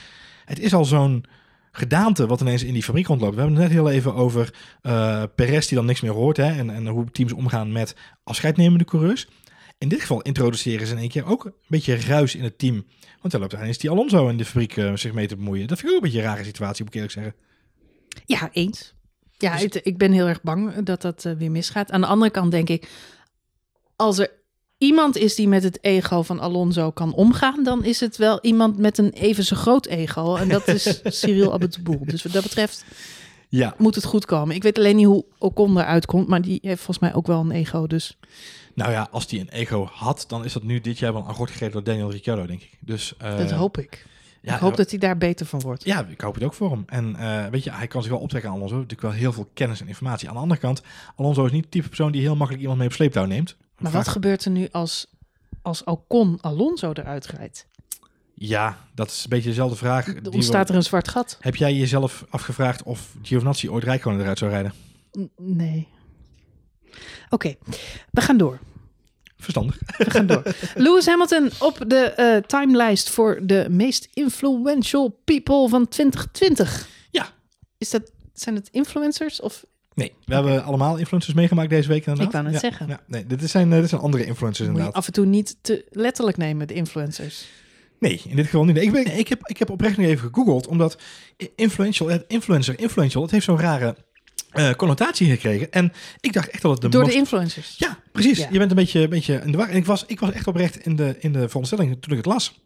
[0.44, 1.24] het is al zo'n
[1.72, 3.34] gedaante wat ineens in die fabriek rondloopt.
[3.34, 6.36] We hebben het net heel even over eh Perez die dan niks meer hoort.
[6.36, 9.28] Hè, en, en hoe teams omgaan met afscheidnemende coureurs.
[9.80, 12.86] In dit geval introduceren ze in één keer ook een beetje ruis in het team.
[13.20, 15.66] Want dan loopt er eens die Alonso in de fabriek eh, zich mee te bemoeien.
[15.66, 17.34] Dat vind ik ook een beetje een rare situatie, moet ik eerlijk zeggen.
[18.24, 18.94] Ja, eens.
[19.38, 21.90] Ja, Dus- het- ik ben heel erg bang dat dat eh, weer misgaat.
[21.90, 22.88] Aan de andere kant denk ik,
[23.96, 24.30] als er
[24.78, 28.78] iemand is die met het ego van Alonso kan omgaan, dan is het wel iemand
[28.78, 30.36] met een even zo groot ego.
[30.36, 32.04] En dat is Cyril Abiteboul.
[32.04, 32.84] Dus wat dat betreft
[33.48, 34.54] Ja, moet het goed komen.
[34.54, 37.40] Ik weet alleen niet hoe Ocon eruit komt, maar die heeft volgens mij ook wel
[37.40, 37.86] een ego.
[37.86, 38.18] Dus
[38.74, 41.34] nou ja, als die een ego had, dan is dat nu dit jaar wel aan
[41.34, 42.78] gort gegeven door Daniel Ricciardo, denk ik.
[42.80, 44.06] Dus, eh, dat hoop ik.
[44.42, 45.84] ja, ik hoop dat hij daar beter van wordt.
[45.84, 46.82] Ja, ik hoop het ook voor hem.
[46.86, 48.74] En eh, weet je, hij kan zich wel optrekken aan Alonso.
[48.74, 50.28] Natuurlijk wel heel veel kennis en informatie.
[50.28, 50.82] Aan de andere kant,
[51.16, 53.56] Alonso is niet het type persoon die heel makkelijk iemand mee op sleeptouw neemt.
[53.78, 55.06] Maar Vaak- wat gebeurt er nu als,
[55.62, 57.66] als Ocon Alonso eruit rijdt?
[58.34, 60.06] Ja, dat is een beetje dezelfde vraag.
[60.06, 61.36] Er die ontstaat we- er een zwart gat.
[61.40, 64.72] Heb jij jezelf afgevraagd of Giovinazzi ooit Rijkonen eruit zou rijden?
[65.18, 65.88] N- Nee.
[67.28, 67.54] Oké,
[68.10, 68.58] we gaan door.
[69.36, 69.78] Verstandig.
[69.98, 70.42] We gaan door.
[70.74, 76.88] Lewis Hamilton op de eh, timelijst voor de meest influential people van 2020.
[77.10, 77.28] Ja.
[77.78, 82.26] Is dat, zijn het influencers of Nee, we hebben allemaal influencers meegemaakt deze week inderdaad.
[82.26, 82.88] Ik wou net Ja, zeggen.
[82.88, 84.94] Ja, nee, dit zijn, eh, dit zijn andere influencers moet inderdaad.
[85.02, 87.46] af en toe niet te letterlijk nemen, de influencers?
[87.98, 88.76] Nee, in dit geval niet.
[88.76, 90.98] Ik, ben, ik, heb, ik heb oprecht nog even gegoogeld, omdat
[91.54, 93.96] influential, het influencer, influential, het heeft zo'n rare
[94.50, 95.72] eh, connotatie gekregen.
[95.72, 97.74] En ik dacht echt dat het de Door most- de influencers.
[97.78, 98.38] Ja, precies.
[98.38, 98.48] Ja.
[98.50, 99.68] Je bent een beetje, een beetje in de war.
[99.68, 102.26] En ik was, ik was echt oprecht in de, in de veronderstelling toen ik het
[102.26, 102.60] las.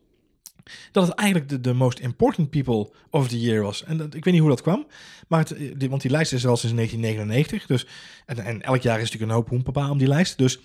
[0.92, 3.84] dat het eigenlijk de, de most important people of the year was.
[3.84, 4.86] En dat, ik weet niet hoe dat kwam,
[5.28, 7.66] maar het, eh, die, want die lijst is al sinds 1999.
[7.66, 7.86] Dus,
[8.26, 10.38] en, en elk jaar is natuurlijk een hoop hoempapa om die lijst.
[10.38, 10.58] Dus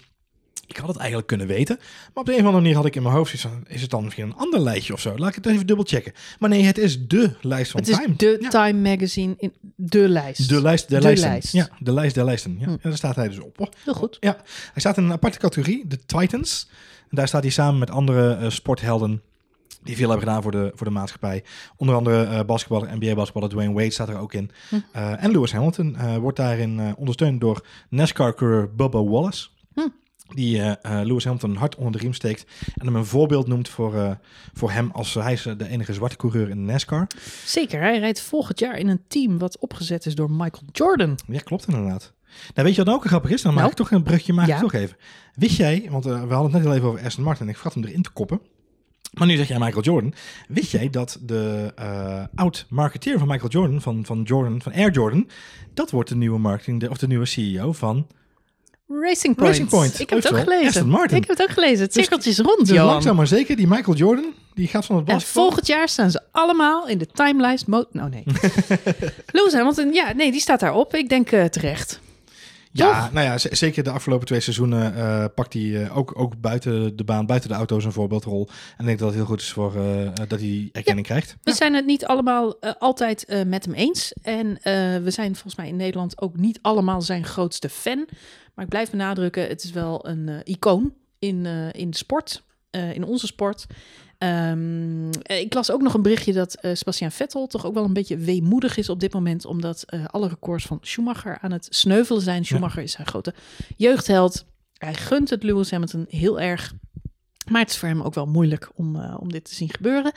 [0.69, 1.75] ik had het eigenlijk kunnen weten.
[1.79, 3.81] Maar op de een of andere manier had ik in mijn hoofd zoiets van, is
[3.81, 5.17] het dan misschien een ander lijstje of zo?
[5.17, 6.13] Laat ik het even dubbel checken.
[6.39, 8.15] Maar nee, het is de lijst van Het is Time.
[8.15, 8.49] de Ja.
[8.49, 10.49] Time Magazine in de lijst.
[10.49, 11.29] De lijst der De lijsten.
[11.29, 11.51] lijst.
[11.53, 12.57] Ja, de lijst der lijsten.
[12.59, 12.65] Ja.
[12.65, 12.71] Hm.
[12.71, 13.69] En daar staat hij dus op.
[13.83, 14.17] Heel goed.
[14.19, 16.69] Ja, hij staat in een aparte categorie, de Titans.
[17.09, 19.21] En daar staat hij samen met andere eh, sporthelden
[19.83, 21.43] die veel hebben gedaan voor de, voor de maatschappij.
[21.77, 24.51] Onder andere eh basketballer, NBA-basketballer Dwayne Wade staat er ook in.
[24.69, 24.75] Hm.
[24.91, 29.47] Eh, en Lewis Hamilton wordt daarin ondersteund door NASCAR-coureur Bubba Wallace.
[30.35, 32.45] Die eh, eh, Lewis Hamilton hart onder de riem steekt.
[32.77, 34.11] En hem een voorbeeld noemt voor, eh,
[34.53, 37.07] voor hem als hij is de enige zwarte coureur in NASCAR.
[37.45, 41.17] Zeker, hij rijdt volgend jaar in een team wat opgezet is door Michael Jordan.
[41.27, 42.13] Ja, klopt inderdaad.
[42.53, 43.41] Nou, weet je wat ook grappig is?
[43.41, 43.71] Dan maak Nou?
[43.71, 44.55] ik toch een brugje, maak Ja.
[44.55, 44.97] ik toch even.
[45.35, 47.73] Wist jij, want we hadden het net al even over Aston Martin en ik vergat
[47.73, 48.41] hem erin te koppen.
[49.13, 50.13] Maar nu zeg jij Michael Jordan.
[50.47, 51.71] Wist jij dat de
[52.35, 55.29] oud-marketeer van Michael Jordan, van, van Jordan, van Air Jordan,
[55.73, 58.07] dat wordt de nieuwe marketing, de, of de nieuwe CEO van.
[58.91, 59.49] Racing Point.
[59.51, 60.67] Racing Point, Ik heb het ook gelezen.
[60.67, 61.17] Aston Martin.
[61.17, 61.79] Ik heb het ook gelezen.
[61.79, 62.85] Het Dus- cirkeltje is rond, Dus Johan.
[62.85, 65.43] langzaam maar zeker, die Michael Jordan, die gaat van het En basketbal.
[65.43, 67.67] volgend jaar staan ze allemaal in de timelijst.
[67.67, 68.23] Mo nou nee.
[69.31, 70.95] Lewis Hamilton, ja, nee, die staat daarop.
[70.95, 71.99] Ik denk eh, terecht.
[72.71, 73.11] Ja, Toch?
[73.13, 76.95] nou ja, z- zeker de afgelopen twee seizoenen eh, pakt hij eh, ook, ook buiten
[76.97, 78.47] de baan, buiten de auto's een voorbeeldrol.
[78.49, 81.35] En ik denk dat het heel goed is voor eh, dat hij erkenning krijgt.
[81.43, 84.13] We zijn het niet allemaal eh, altijd eh, met hem eens.
[84.21, 84.73] En eh,
[85.03, 88.05] we zijn volgens mij in Nederland ook niet allemaal zijn grootste fan.
[88.59, 92.43] Maar ik blijf benadrukken, het is wel een eh, icoon in, eh, in de sport,
[92.69, 93.65] eh, in onze sport.
[94.17, 97.83] Ehm, eh, ik las ook nog een berichtje dat eh Sebastian Vettel toch ook wel
[97.83, 102.21] een beetje weemoedig is op dit moment, omdat alle records van Schumacher aan het sneuvelen
[102.21, 102.45] zijn.
[102.45, 103.33] Schumacher is zijn grote
[103.77, 104.45] jeugdheld.
[104.73, 106.73] Hij gunt het Lewis Hamilton heel erg.
[107.51, 110.11] Maar het is voor hem ook wel moeilijk om, om dit te zien gebeuren.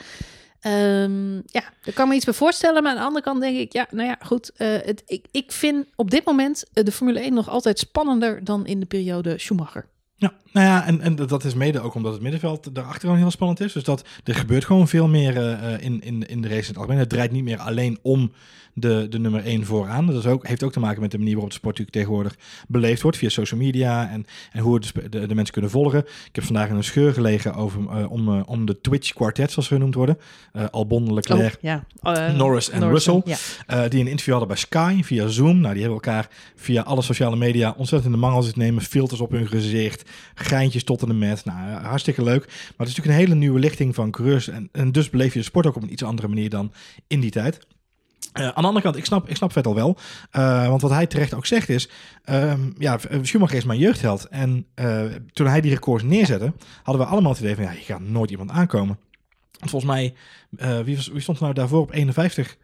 [0.63, 2.83] Ehm, ja, daar kan me iets bij voorstellen.
[2.83, 4.51] Maar aan de andere kant denk ik, ja, nou ja, goed.
[4.55, 8.43] eh, het, ik, ik vind op dit moment eh, de Formule 1 nog altijd spannender
[8.43, 9.85] dan in de periode Schumacher.
[10.15, 13.31] Ja, nou ja, en, en dat is mede ook omdat het middenveld daarachter gewoon heel
[13.31, 13.73] spannend is.
[13.73, 16.99] Dus dat er gebeurt gewoon veel meer eh, in, in, in de race in algemeen.
[16.99, 18.31] Het draait niet meer alleen om
[18.73, 20.05] de, de nummer 1 vooraan.
[20.05, 22.37] Dat is ook, heeft ook te maken met de manier waarop de sport natuurlijk tegenwoordig
[22.67, 25.99] beleefd wordt via social media en, en hoe de, de, de mensen kunnen volgen.
[25.99, 29.51] Ik heb vandaag in een scheur gelegen over, eh, om, eh, om de Twitch quartet,
[29.51, 30.17] zoals ze genoemd worden.
[30.53, 32.31] Eh, Albon, Leclerc, Oh, ja.
[32.31, 33.21] Norris en Russell.
[33.25, 33.87] Ja.
[33.87, 35.59] die een interview hadden bij Sky via Zoom.
[35.59, 38.81] Nou, die hebben elkaar via alle sociale media ontzettend in de mangel zitten nemen.
[38.81, 41.45] Filters op hun gezicht, geintjes tot en met.
[41.45, 42.45] Nou, hartstikke leuk.
[42.45, 44.47] Maar het is natuurlijk een hele nieuwe lichting van coureurs.
[44.47, 46.73] En, en dus beleef je de sport ook op een iets andere manier dan
[47.07, 47.59] in die tijd.
[48.33, 49.97] Eh, aan de andere kant, ik snap, ik snap Vettel wel.
[50.31, 51.89] Eh, want wat hij terecht ook zegt is...
[52.23, 54.27] ehm, ja, Schumacher is mijn jeugdheld.
[54.27, 55.01] En eh,
[55.33, 56.53] toen hij die records neerzette...
[56.83, 57.63] hadden we allemaal het idee van...
[57.63, 58.97] ja, je gaat nooit iemand aankomen.
[59.59, 60.13] Want volgens mij...
[60.83, 62.57] wie, wie stond nou daarvoor op 51?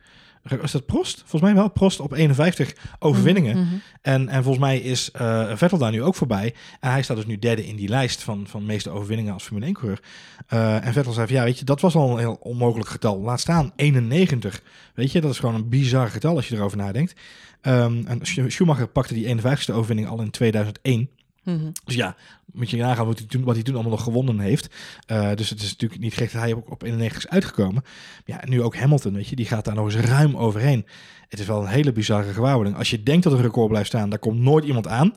[0.61, 1.17] Was dat Prost?
[1.19, 3.57] Volgens mij wel Prost op 51 overwinningen.
[3.57, 3.73] Mhm.
[4.01, 6.53] En, en volgens mij is eh, Vettel daar nu ook voorbij.
[6.79, 9.67] En hij staat dus nu derde in die lijst van, van meeste overwinningen als Formule
[9.71, 9.99] 1-coureur.
[10.47, 13.21] Eh, en Vettel zei van, ja, weet je, dat was al een heel onmogelijk getal.
[13.21, 14.61] Laat staan 91.
[14.93, 17.13] Weet je, dat is gewoon een bizar getal als je erover nadenkt.
[17.61, 21.09] Ehm, en Sch- Schumacher pakte die 51ste overwinning al in 2001.
[21.43, 21.71] Mhm.
[21.85, 24.75] Dus ja, moet je nagaan wat hij toen, wat hij toen allemaal nog gewonnen heeft.
[25.05, 27.83] Eh, dus het is natuurlijk niet gek dat hij ook op 91 is uitgekomen.
[28.25, 30.85] Ja, nu ook Hamilton, weet je, die gaat daar nog eens ruim overheen.
[31.27, 32.77] Het is wel een hele bizarre gewaarwording.
[32.77, 35.13] Als je denkt dat een record blijft staan, daar komt nooit iemand aan.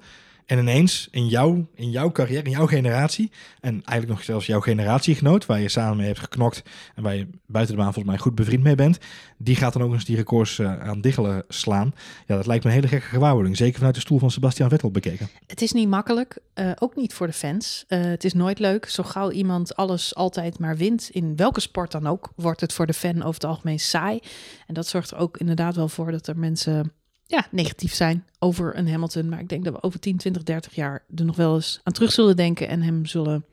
[0.53, 4.61] En ineens in jouw, in jouw carrière, in jouw generatie, en eigenlijk nog zelfs jouw
[4.61, 6.63] generatiegenoot, waar je samen mee hebt geknokt
[6.95, 8.99] en waar je buiten de baan volgens mij goed bevriend mee bent,
[9.39, 11.95] die gaat dan ook eens die records eh, aan diggelen slaan.
[12.27, 13.57] Ja, dat lijkt me een hele gekke gewaarwording.
[13.57, 15.29] Zeker vanuit de stoel van Sebastian Vettel bekeken.
[15.47, 17.85] Het is niet makkelijk, eh, ook niet voor de fans.
[17.89, 18.89] Eh, het is nooit leuk.
[18.89, 22.87] Zo gauw iemand alles altijd maar wint, in welke sport dan ook, wordt het voor
[22.87, 24.21] de fan over het algemeen saai.
[24.67, 26.93] En dat zorgt er ook inderdaad wel voor dat er mensen
[27.27, 29.29] ja, negatief zijn over een Hamilton.
[29.29, 31.93] Maar ik denk dat we over 10, 20, 30 jaar er nog wel eens aan
[31.93, 33.45] terug zullen denken en hem zullen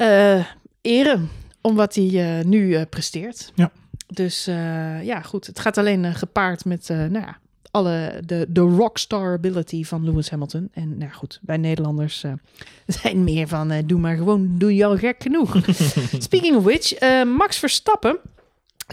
[0.00, 0.44] eh,
[0.80, 1.28] eren
[1.60, 3.52] om wat hij eh, nu eh, presteert.
[3.54, 3.72] Ja.
[4.06, 4.44] Dus
[5.02, 5.46] ja, goed.
[5.46, 7.38] Het gaat alleen gepaard met, nou ja,
[7.70, 10.68] alle de, de rockstar ability van Lewis Hamilton.
[10.72, 12.24] En nou goed, wij Nederlanders
[13.02, 15.56] zijn meer van doe maar gewoon, doe je al gek genoeg.
[16.18, 18.18] Speaking of which, Max Verstappen.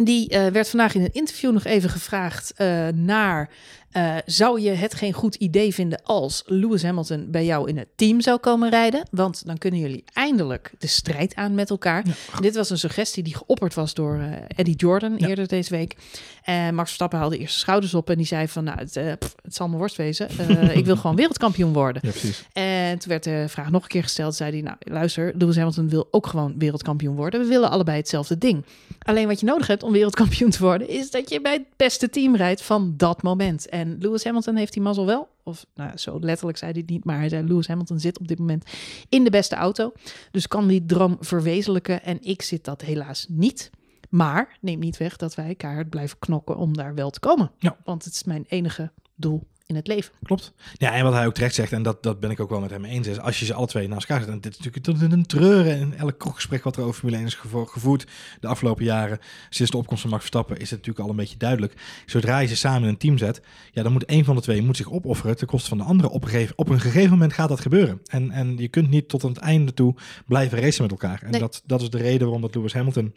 [0.04, 3.50] Die eh, werd vandaag in een interview nog even gevraagd eh, naar
[3.92, 7.88] Eh, zou je het geen goed idee vinden als Lewis Hamilton bij jou in het
[7.96, 9.08] team zou komen rijden?
[9.12, 12.06] Want dan kunnen jullie eindelijk de strijd aan met elkaar.
[12.40, 15.96] Dit was een suggestie die geopperd was door uh, Eddie Jordan eerder deze week.
[16.44, 19.68] En Max Verstappen haalde eerst schouders op en die zei van, nou, het, het zal
[19.68, 20.28] mijn worst wezen.
[20.80, 22.02] ik wil gewoon wereldkampioen worden.
[22.06, 22.12] Ja.
[22.54, 24.36] En toen werd de vraag nog een keer gesteld.
[24.36, 27.40] Zei hij, nou, luister, Lewis Hamilton wil ook gewoon wereldkampioen worden.
[27.40, 28.66] We willen allebei hetzelfde ding.
[29.00, 32.10] Alleen wat je nodig hebt om wereldkampioen te worden, is dat je bij het beste
[32.10, 33.70] team rijdt van dat moment.
[33.78, 35.30] En Lewis Hamilton heeft die mazzel wel.
[35.44, 38.28] Of nou, zo letterlijk zei hij het niet, maar hij zei: Lewis Hamilton zit op
[38.28, 38.66] dit moment
[39.10, 39.92] in de beste auto.
[40.32, 42.04] Dus kan die droom verwezenlijken.
[42.04, 43.70] En ik zit dat helaas niet.
[44.10, 47.52] Maar neem niet weg dat wij kaart blijven knokken om daar wel te komen.
[47.58, 47.78] Ja.
[47.84, 50.12] Want het is mijn enige doel in het leven.
[50.24, 50.54] Klopt.
[50.74, 52.70] Ja, en wat hij ook terecht zegt, en dat, dat ben ik ook wel met
[52.70, 55.14] hem eens, is als je ze alle twee naast elkaar zet, en dit is natuurlijk
[55.14, 58.08] een treuren in elk kroeggesprek wat er over Formule 1 is gevoerd
[58.40, 61.38] de afgelopen jaren, sinds de opkomst van Max Verstappen, is het natuurlijk al een beetje
[61.38, 61.74] duidelijk.
[62.06, 64.62] Zodra je ze samen in een team zet, ja, dan moet een van de twee
[64.62, 66.10] moet zich opofferen ten koste van de andere.
[66.10, 68.02] Op een gegeven, op een gegeven moment gaat dat gebeuren.
[68.06, 71.22] En, en je kunt niet tot aan het einde toe blijven racen met elkaar.
[71.24, 71.40] En Nee.
[71.40, 73.14] dat, dat is de reden waarom dat Lewis Hamilton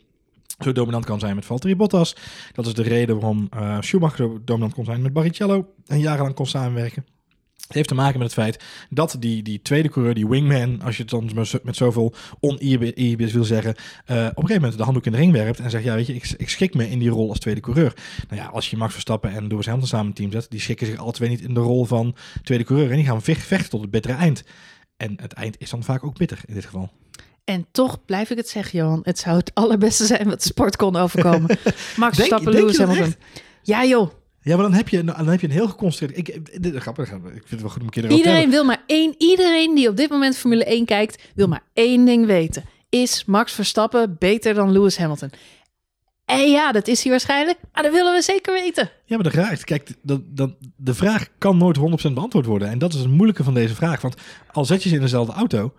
[0.62, 2.16] zo dominant kan zijn met Valtteri Bottas.
[2.52, 6.34] Dat is de reden waarom eh, Schumacher zo dominant kon zijn met Barrichello en jarenlang
[6.34, 7.04] kon samenwerken.
[7.60, 10.96] Het heeft te maken met het feit dat die, die tweede coureur, die wingman, als
[10.96, 14.76] je het dan met zo- met zoveel oneerbied wil zeggen, eh, op een gegeven moment
[14.76, 16.90] de handdoek in de ring werpt en zegt, ja weet je, ik, ik schik me
[16.90, 17.94] in die rol als tweede coureur.
[18.28, 20.86] Nou ja, als je Max Verstappen en Lewis Hamilton samen een team zet, die schikken
[20.86, 23.70] zich alle twee niet in de rol van tweede coureur en die gaan vecht- vechten
[23.70, 24.44] tot het bittere eind.
[24.96, 26.90] En het eind is dan vaak ook bitter in dit geval.
[27.44, 29.00] En toch blijf ik het zeggen, Johan.
[29.02, 31.58] Het zou het allerbeste zijn wat de sport kon overkomen.
[31.96, 33.14] Max Verstappen, Lewis dat Hamilton.
[33.62, 34.10] Ja joh,
[34.42, 36.18] Ja, maar dan heb je, dan heb je een heel geconstrueerd...
[36.18, 38.64] Ik, dit grappig, ik vind het wel goed om een keer erover te iedereen wil
[38.64, 39.14] maar één.
[39.18, 42.64] Iedereen die op dit moment Formule 1 kijkt, wil maar één ding weten.
[42.88, 45.30] Is Max Verstappen beter dan Lewis Hamilton?
[46.30, 47.58] En ja, dat is hij waarschijnlijk.
[47.72, 48.90] Maar dat willen we zeker weten.
[49.04, 51.80] Ja, maar de vraag, kijk, dat, dat, de vraag kan nooit 100%
[52.12, 52.68] beantwoord worden.
[52.68, 54.00] En dat is het moeilijke van deze vraag.
[54.00, 54.14] Want
[54.52, 55.72] al zet je ze in dezelfde auto,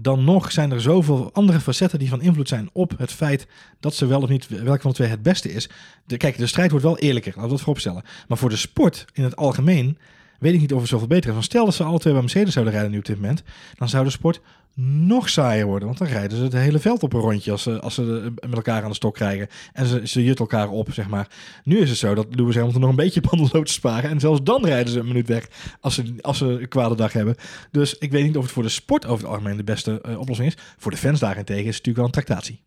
[0.00, 3.46] dan nog zijn er zoveel andere facetten die van invloed zijn op het feit
[3.80, 5.68] dat ze wel of niet, welke van de twee het beste is.
[6.16, 8.02] Kijk, de strijd wordt wel eerlijker, laten we dat vooropstellen.
[8.28, 9.98] Maar voor de sport in het algemeen
[10.38, 11.44] weet ik niet of het zoveel beter is.
[11.44, 13.42] Stel dat ze alle twee bij Mercedes zouden rijden nu op dit moment,
[13.74, 14.40] dan zou de sport
[14.80, 15.86] nog saaier worden.
[15.86, 18.54] Want dan rijden ze het hele veld op een rondje als ze, als ze met
[18.54, 19.48] elkaar aan de stok krijgen.
[19.72, 21.28] En ze, ze jutten elkaar op, zeg maar.
[21.64, 24.10] Nu is het zo dat Lewis Hamilton nog een beetje bandenlood sparen.
[24.10, 25.48] En zelfs dan rijden ze een minuut weg
[25.80, 27.36] als ze, als ze een kwade dag hebben.
[27.70, 30.20] Dus ik weet niet of het voor de sport over het algemeen de beste eh,
[30.20, 30.56] oplossing is.
[30.76, 32.60] Voor de fans daarentegen is het natuurlijk wel een tractatie.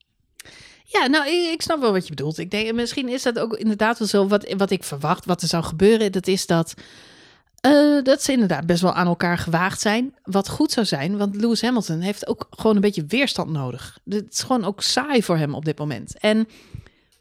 [0.83, 2.37] Ja, nou, ik snap wel wat je bedoelt.
[2.37, 4.27] Ik denk, misschien is dat ook inderdaad wel zo.
[4.27, 6.73] Wat, wat ik verwacht, wat er zou gebeuren, dat is dat.
[7.61, 10.15] Eh, dat ze inderdaad best wel aan elkaar gewaagd zijn.
[10.23, 13.99] Wat goed zou zijn, want Lewis Hamilton heeft ook gewoon een beetje weerstand nodig.
[14.09, 16.17] Het is gewoon ook saai voor hem op dit moment.
[16.19, 16.47] En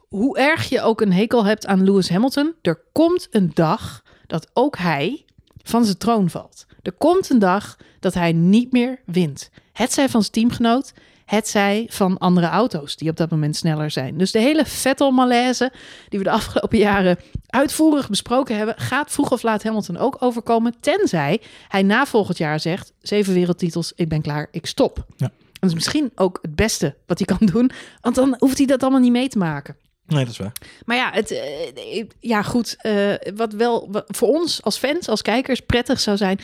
[0.08, 4.50] hoe erg je ook een hekel hebt aan Lewis Hamilton, er komt een dag dat
[4.52, 5.24] ook hij
[5.62, 6.66] van zijn troon valt.
[6.82, 9.50] Er komt een dag dat hij niet meer wint.
[9.72, 10.92] Het zij van zijn teamgenoot,
[11.30, 14.18] het zij van andere auto's die op dat moment sneller zijn.
[14.18, 15.72] Dus de hele Vettel-malaise
[16.08, 20.74] die we de afgelopen jaren uitvoerig besproken hebben, gaat vroeg of laat Hamilton ook overkomen.
[20.80, 25.04] Tenzij hij na volgend jaar zegt: zeven wereldtitels, ik ben klaar, ik stop.
[25.16, 25.30] Ja.
[25.52, 28.82] Dat is misschien ook het beste wat hij kan doen, want dan hoeft hij dat
[28.82, 29.76] allemaal niet mee te maken.
[30.06, 30.52] Nee, dat is waar.
[30.84, 32.76] Maar ja, het, eh, ja goed.
[32.78, 36.40] eh, wat wel wat voor ons als fans, als kijkers prettig zou zijn,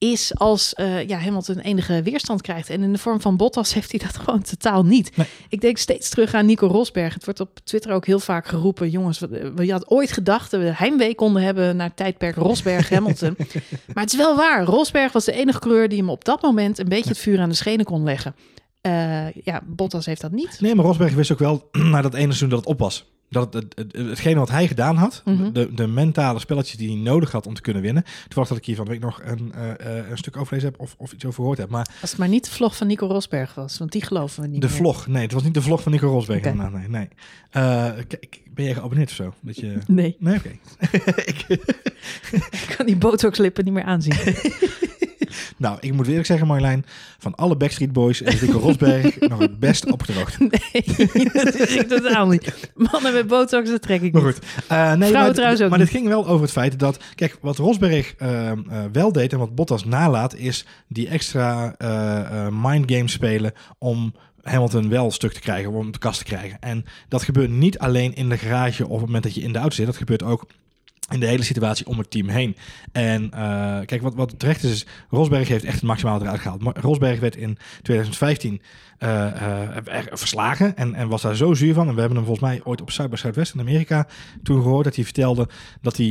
[0.00, 2.70] is als eh ja, Hamilton enige weerstand krijgt.
[2.70, 5.16] En in de vorm van Bottas heeft hij dat gewoon totaal niet.
[5.16, 5.26] Nee.
[5.48, 7.14] Ik denk steeds terug aan Nico Rosberg.
[7.14, 8.90] Het wordt op Twitter ook heel vaak geroepen.
[8.90, 13.36] Jongens, eh, je had ooit gedacht dat we heimwee konden hebben naar tijdperk Rosberg-Hamilton.
[13.94, 14.64] maar het is wel waar.
[14.64, 17.48] Rosberg was de enige coureur die hem op dat moment een beetje het vuur aan
[17.48, 18.34] de schenen kon leggen.
[18.80, 20.60] Eh, ja, Bottas heeft dat niet.
[20.60, 23.10] Nee, maar Rosberg wist ook wel na dat ene seizoen dat het op was.
[23.30, 25.52] Dat het, het, het- hetgene wat hij gedaan had, Mhm.
[25.52, 28.02] de, de mentale spelletjes die hij nodig had om te kunnen winnen.
[28.22, 30.80] Toevallig dat ik hier van de week nog een, eh, eh, een stuk overlezen heb
[30.80, 31.68] of, of iets over gehoord heb.
[31.70, 34.48] Maar Als het maar niet de vlog van Nico Rosberg was, want die geloven we
[34.48, 34.76] niet de meer.
[34.76, 36.54] vlog, nee, het was niet de vlog van Nico Rosberg.
[36.54, 37.08] Nee, nee.
[37.50, 39.34] Eh, kijk, ben je geabonneerd of zo?
[39.40, 39.78] Dat je...
[39.86, 40.50] Nee, Nee, oké.
[42.50, 44.14] Ik kan die botox-lippen niet meer aanzien.
[45.56, 46.84] nou, ik moet eerlijk zeggen, Marjolein,
[47.18, 50.38] van alle Backstreet Boys is Nico Rosberg nog het best opgedroogd.
[50.38, 52.70] Nee, dat is ik totaal niet.
[52.74, 54.34] Mannen met botox, dat trek ik Maar niet.
[54.34, 54.44] goed.
[54.68, 56.98] Eh, nee, maar, trouwens ook maar dit ging wel over het feit dat...
[57.14, 58.58] Kijk, wat Rosberg eh, eh,
[58.92, 60.34] wel deed en wat Bottas nalaat...
[60.34, 65.98] is die extra eh mindgame spelen om Hamilton wel stuk te krijgen, om hem te
[65.98, 66.56] kast te krijgen.
[66.60, 69.52] En dat gebeurt niet alleen in de garage of op het moment dat je in
[69.52, 69.86] de auto zit.
[69.86, 70.46] Dat gebeurt ook
[71.10, 72.56] in de hele situatie om het team heen.
[72.92, 73.30] En uh,
[73.84, 76.62] kijk, wat, wat terecht is, is Rosberg heeft echt het maximale eruit gehaald.
[76.62, 78.60] Maar Rosberg werd in 2015
[78.98, 81.88] uh, uh, verslagen en, en was daar zo zuur van.
[81.88, 84.06] En we hebben hem volgens mij ooit op Zuid bij Zuidwest in Amerika
[84.42, 85.48] toen gehoord dat hij vertelde
[85.80, 86.06] dat hij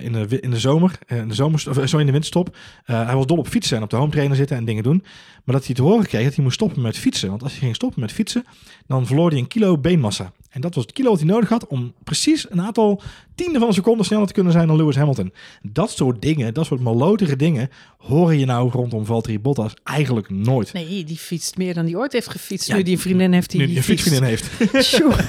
[0.00, 3.26] in, de, in de zomer, in de zomer, of, zo in de winterstop, hij was
[3.26, 5.04] dol op fietsen en op de home trainer zitten en dingen doen.
[5.44, 7.28] Maar dat hij te horen kreeg dat hij moest stoppen met fietsen.
[7.28, 8.44] Want als hij ging stoppen met fietsen,
[8.86, 10.32] dan verloor hij een kilo beenmassa.
[10.50, 13.02] En dat was het kilo wat hij nodig had om precies een aantal
[13.34, 15.32] tiende van een seconde sneller te kunnen zijn dan Lewis Hamilton.
[15.62, 20.72] Dat soort dingen, dat soort malotige dingen, horen je nou rondom Valtteri Bottas eigenlijk nooit.
[20.72, 22.68] Nee, die fietst meer dan die ooit heeft gefietst.
[22.68, 23.60] Ja, nu die vriendin heeft die.
[23.60, 24.50] Nu die, die fietsvriendin heeft.
[24.98, 25.26] jongen,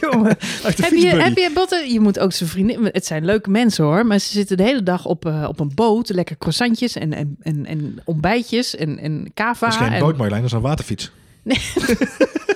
[0.00, 0.36] jongen.
[0.62, 1.90] heb, je, heb je Bottas?
[1.92, 2.84] Je moet ook zijn vriendin.
[2.92, 5.74] Het zijn leuke mensen hoor, maar ze zitten de hele dag op, uh, op een
[5.74, 9.66] boot, lekker croissantjes en, en, en, en ontbijtjes en, en kava.
[9.66, 10.00] Dat is geen en...
[10.00, 11.10] boot, Marjolein, dat is een waterfiets.
[11.42, 11.58] Nee.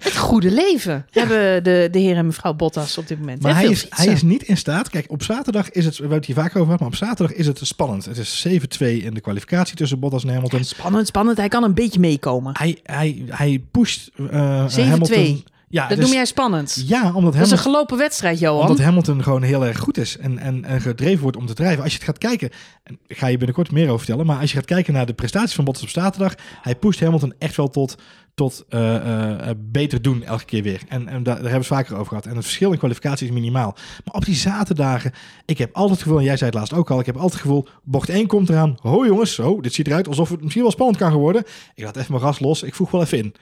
[0.00, 1.20] het goede leven ja.
[1.26, 3.42] hebben de, de heer en mevrouw Bottas op dit moment.
[3.42, 4.90] Maar hij is, hij is niet in staat.
[4.90, 7.36] Kijk, op zaterdag is het, we hebben het hier vaak over gehad, maar op zaterdag
[7.36, 8.04] is het spannend.
[8.04, 10.58] Het is 7-2 in de kwalificatie tussen Bottas en Hamilton.
[10.58, 11.36] Ja, spannend, spannend.
[11.36, 12.52] Hij kan een beetje meekomen.
[12.58, 14.80] Hij, hij, hij pusht uh, 7-2.
[14.80, 15.44] Hamilton.
[15.72, 16.84] Ja, dat dus, noem jij spannend.
[16.86, 18.60] Ja, omdat Hamilton, dat is een gelopen wedstrijd, Johan.
[18.60, 21.82] Omdat Hamilton gewoon heel erg goed is en, en, en gedreven wordt om te drijven.
[21.82, 22.50] Als je het gaat kijken,
[22.82, 25.12] en ik ga je binnenkort meer over vertellen, maar als je gaat kijken naar de
[25.12, 27.96] prestaties van Bottas op zaterdag, hij pusht Hamilton echt wel tot,
[28.34, 30.80] tot uh, uh, beter doen elke keer weer.
[30.88, 32.26] En, en daar, daar, hebben we het vaker over gehad.
[32.26, 33.76] En het verschil in kwalificatie is minimaal.
[34.04, 35.12] Maar op die zaterdagen,
[35.44, 37.32] ik heb altijd het gevoel, en jij zei het laatst ook al, ik heb altijd
[37.32, 38.76] het gevoel, bocht 1 komt eraan.
[38.80, 41.44] Ho jongens, zo, dit ziet eruit alsof het misschien wel spannend kan worden.
[41.74, 43.34] Ik laat even mijn gas los, ik voeg wel even in.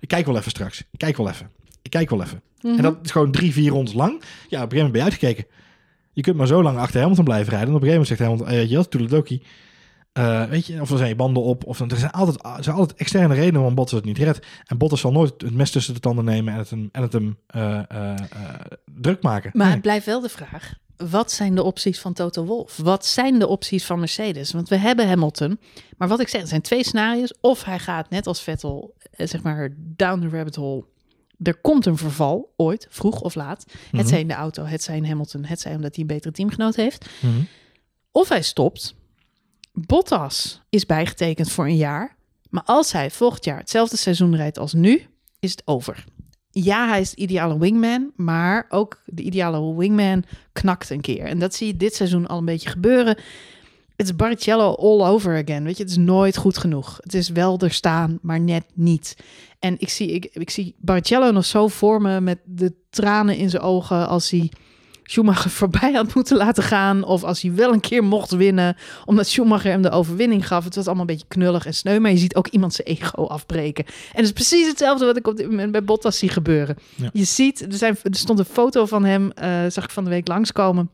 [0.00, 0.80] Ik kijk wel even straks.
[0.80, 1.50] Ik kijk wel even.
[1.92, 2.42] Kijk wel even.
[2.60, 2.76] Mm -hmm.
[2.76, 4.10] En dat is gewoon drie, vier rondes lang.
[4.12, 5.46] Ja, op een gegeven moment ben je uitgekeken.
[6.12, 7.68] Je kunt maar zo lang achter Hamilton blijven rijden.
[7.68, 9.42] En op een gegeven moment zegt Hamilton, uh, je toedeledokie.
[10.18, 11.64] Uh, weet je, of er zijn je banden op.
[11.64, 14.46] Of er zijn altijd, er zijn altijd externe redenen waarom Bottas het niet redt.
[14.66, 17.12] En Bottas zal nooit het mes tussen de tanden nemen en het hem, en het
[17.12, 18.14] hem uh, uh,
[19.00, 19.50] druk maken.
[19.54, 19.74] Maar nee.
[19.74, 20.74] het blijft wel de vraag.
[20.96, 22.76] Wat zijn de opties van Toto Wolff?
[22.76, 24.52] Wat zijn de opties van Mercedes?
[24.52, 25.58] Want we hebben Hamilton.
[25.96, 27.34] Maar wat ik zeg, er zijn twee scenario's.
[27.40, 30.84] Of hij gaat net als Vettel, zeg maar, down the rabbit hole
[31.42, 33.64] er komt een verval, ooit, vroeg of laat.
[33.66, 33.98] Mm -hmm.
[33.98, 36.32] Het zij in de auto, het zij in Hamilton, het zij omdat hij een betere
[36.32, 37.08] teamgenoot heeft.
[37.20, 37.46] Mm -hmm.
[38.10, 38.94] Of hij stopt.
[39.72, 42.16] Bottas is bijgetekend voor een jaar.
[42.50, 45.06] Maar als hij volgend jaar hetzelfde seizoen rijdt als nu,
[45.38, 46.04] is het over.
[46.50, 51.24] Ja, hij is de ideale wingman, maar ook de ideale wingman knakt een keer.
[51.24, 53.16] En dat zie je dit seizoen al een beetje gebeuren.
[54.02, 55.64] Het is Barrichello all over again.
[55.64, 56.98] Weet je, het is nooit goed genoeg.
[57.00, 59.16] Het is wel er staan, maar net niet.
[59.58, 63.50] En ik zie, ik, ik zie Barrichello nog zo voor me met de tranen in
[63.50, 64.50] zijn ogen als hij
[65.02, 67.04] Schumacher voorbij had moeten laten gaan.
[67.04, 70.64] Of als hij wel een keer mocht winnen, omdat Schumacher hem de overwinning gaf.
[70.64, 73.24] Het was allemaal een beetje knullig en sneu, maar je ziet ook iemand zijn ego
[73.26, 73.84] afbreken.
[73.84, 76.76] En het is precies hetzelfde wat ik op dit moment bij Bottas zie gebeuren.
[76.94, 77.10] Ja.
[77.12, 80.10] Je ziet, er, zijn, er stond een foto van hem, uh, zag ik van de
[80.10, 80.90] week langskomen.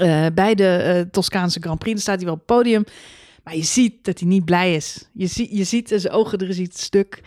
[0.00, 1.92] Uh, bij de uh, Toscaanse Grand Prix.
[1.92, 2.84] Dan staat hij wel op het podium.
[3.44, 5.08] Maar je ziet dat hij niet blij is.
[5.12, 7.22] Je, zie, je ziet zijn ogen, er is iets stuk.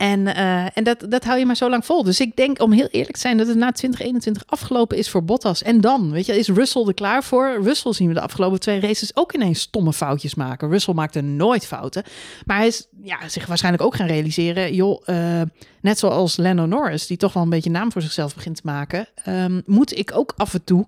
[0.00, 2.02] En, uh, en dat, dat hou je maar zo lang vol.
[2.02, 5.24] Dus ik denk, om heel eerlijk te zijn, dat het na 2021 afgelopen is voor
[5.24, 5.62] Bottas.
[5.62, 7.58] En dan, weet je, is Russell er klaar voor?
[7.62, 10.68] Russell zien we de afgelopen twee races ook ineens stomme foutjes maken.
[10.70, 12.02] Russell maakte nooit fouten.
[12.46, 15.06] Maar hij is ja, zich waarschijnlijk ook gaan realiseren, joh,
[15.80, 19.08] net zoals Lando Norris, die toch wel een beetje naam voor zichzelf begint te maken,
[19.28, 20.86] um, moet ik ook af en toe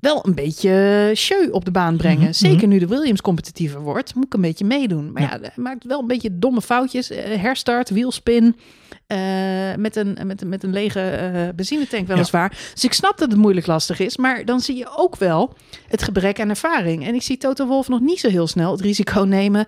[0.00, 2.18] wel een beetje show op de baan brengen.
[2.18, 2.32] Mm -hmm.
[2.32, 5.12] Zeker nu de Williams competitiever wordt, moet ik een beetje meedoen.
[5.12, 7.10] Maar ja, ja hij maakt wel een beetje domme foutjes.
[7.10, 12.50] Uh, herstart, wielspin, uh, met, een, met, een, met een lege uh, benzinetank weliswaar.
[12.52, 12.72] Ja.
[12.74, 15.54] Dus ik snap dat het moeilijk lastig is, maar dan zie je ook wel
[15.88, 17.06] het gebrek aan ervaring.
[17.06, 19.66] En ik zie Toto Wolff nog niet zo heel snel het risico nemen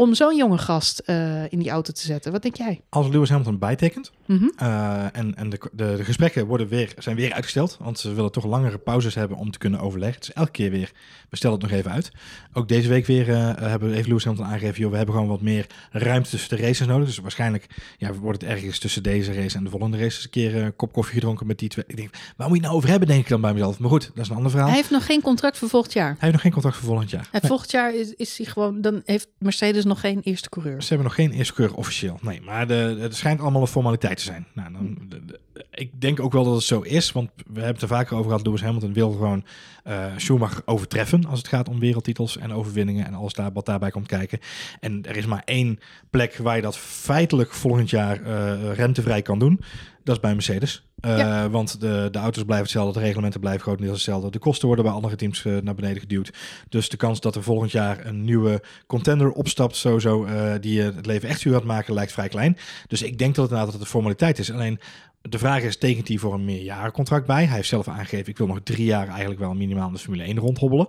[0.00, 2.32] om zo'n jonge gast uh, in die auto te zetten.
[2.32, 2.80] Wat denk jij?
[2.88, 4.52] Als Lewis Hamilton bijtekent mm -hmm.
[4.62, 8.32] uh, en, en de, de, de, gesprekken worden weer, zijn weer uitgesteld, want ze willen
[8.32, 10.20] toch langere pauzes hebben om te kunnen overleggen.
[10.20, 10.92] Dus elke keer weer,
[11.28, 12.10] we stellen het nog even uit.
[12.52, 15.40] Ook deze week weer uh, hebben, heeft Lewis Hamilton aangegeven, joh, we hebben gewoon wat
[15.40, 17.06] meer ruimte tussen de races nodig.
[17.06, 17.66] Dus waarschijnlijk
[17.98, 20.92] ja, wordt het ergens tussen deze race en de volgende race een keer een kop
[20.92, 21.84] koffie gedronken met die twee.
[21.88, 23.78] Ik denk, waar moet je nou over hebben, denk ik dan bij mezelf.
[23.78, 24.68] Maar goed, dat is een ander verhaal.
[24.68, 26.08] Hij heeft nog geen contract voor volgend jaar.
[26.08, 27.28] Hij heeft nog geen contract voor volgend jaar.
[27.32, 27.50] En nee.
[27.50, 30.82] volgend jaar is, is hij gewoon, dan heeft Mercedes nog geen eerste coureur.
[30.82, 32.18] Ze hebben nog geen eerste coureur officieel.
[32.22, 34.46] Nee, maar de, het schijnt allemaal een formaliteit te zijn.
[34.54, 37.72] Nou, dan, de, de, ik denk ook wel dat het zo is, want we hebben
[37.72, 38.46] het er vaker over gehad.
[38.46, 39.44] Lewis Hamilton wil gewoon
[39.84, 43.90] uh, Schumacher overtreffen als het gaat om wereldtitels en overwinningen en alles daar, wat daarbij
[43.90, 44.38] komt kijken.
[44.80, 45.78] En er is maar één
[46.10, 49.60] plek waar je dat feitelijk volgend jaar uh, rentevrij kan doen.
[50.04, 50.89] Dat is bij Mercedes.
[51.06, 51.50] Uh, ja.
[51.50, 54.30] Want de, de auto's blijven hetzelfde, de reglementen blijven grotendeels hetzelfde.
[54.30, 56.32] De kosten worden bij andere teams uh, naar beneden geduwd.
[56.68, 61.06] Dus de kans dat er volgend jaar een nieuwe contender opstapt, sowieso, uh, die het
[61.06, 62.56] leven echt zuur gaat maken, lijkt vrij klein.
[62.86, 64.52] Dus ik denk dat het inderdaad dat het een formaliteit is.
[64.52, 64.80] Alleen
[65.22, 67.44] De vraag is, tekent hij voor een meerjarencontract bij?
[67.44, 70.22] Hij heeft zelf aangegeven, ik wil nog drie jaar eigenlijk wel minimaal in de Formule
[70.22, 70.88] 1 rondhobbelen.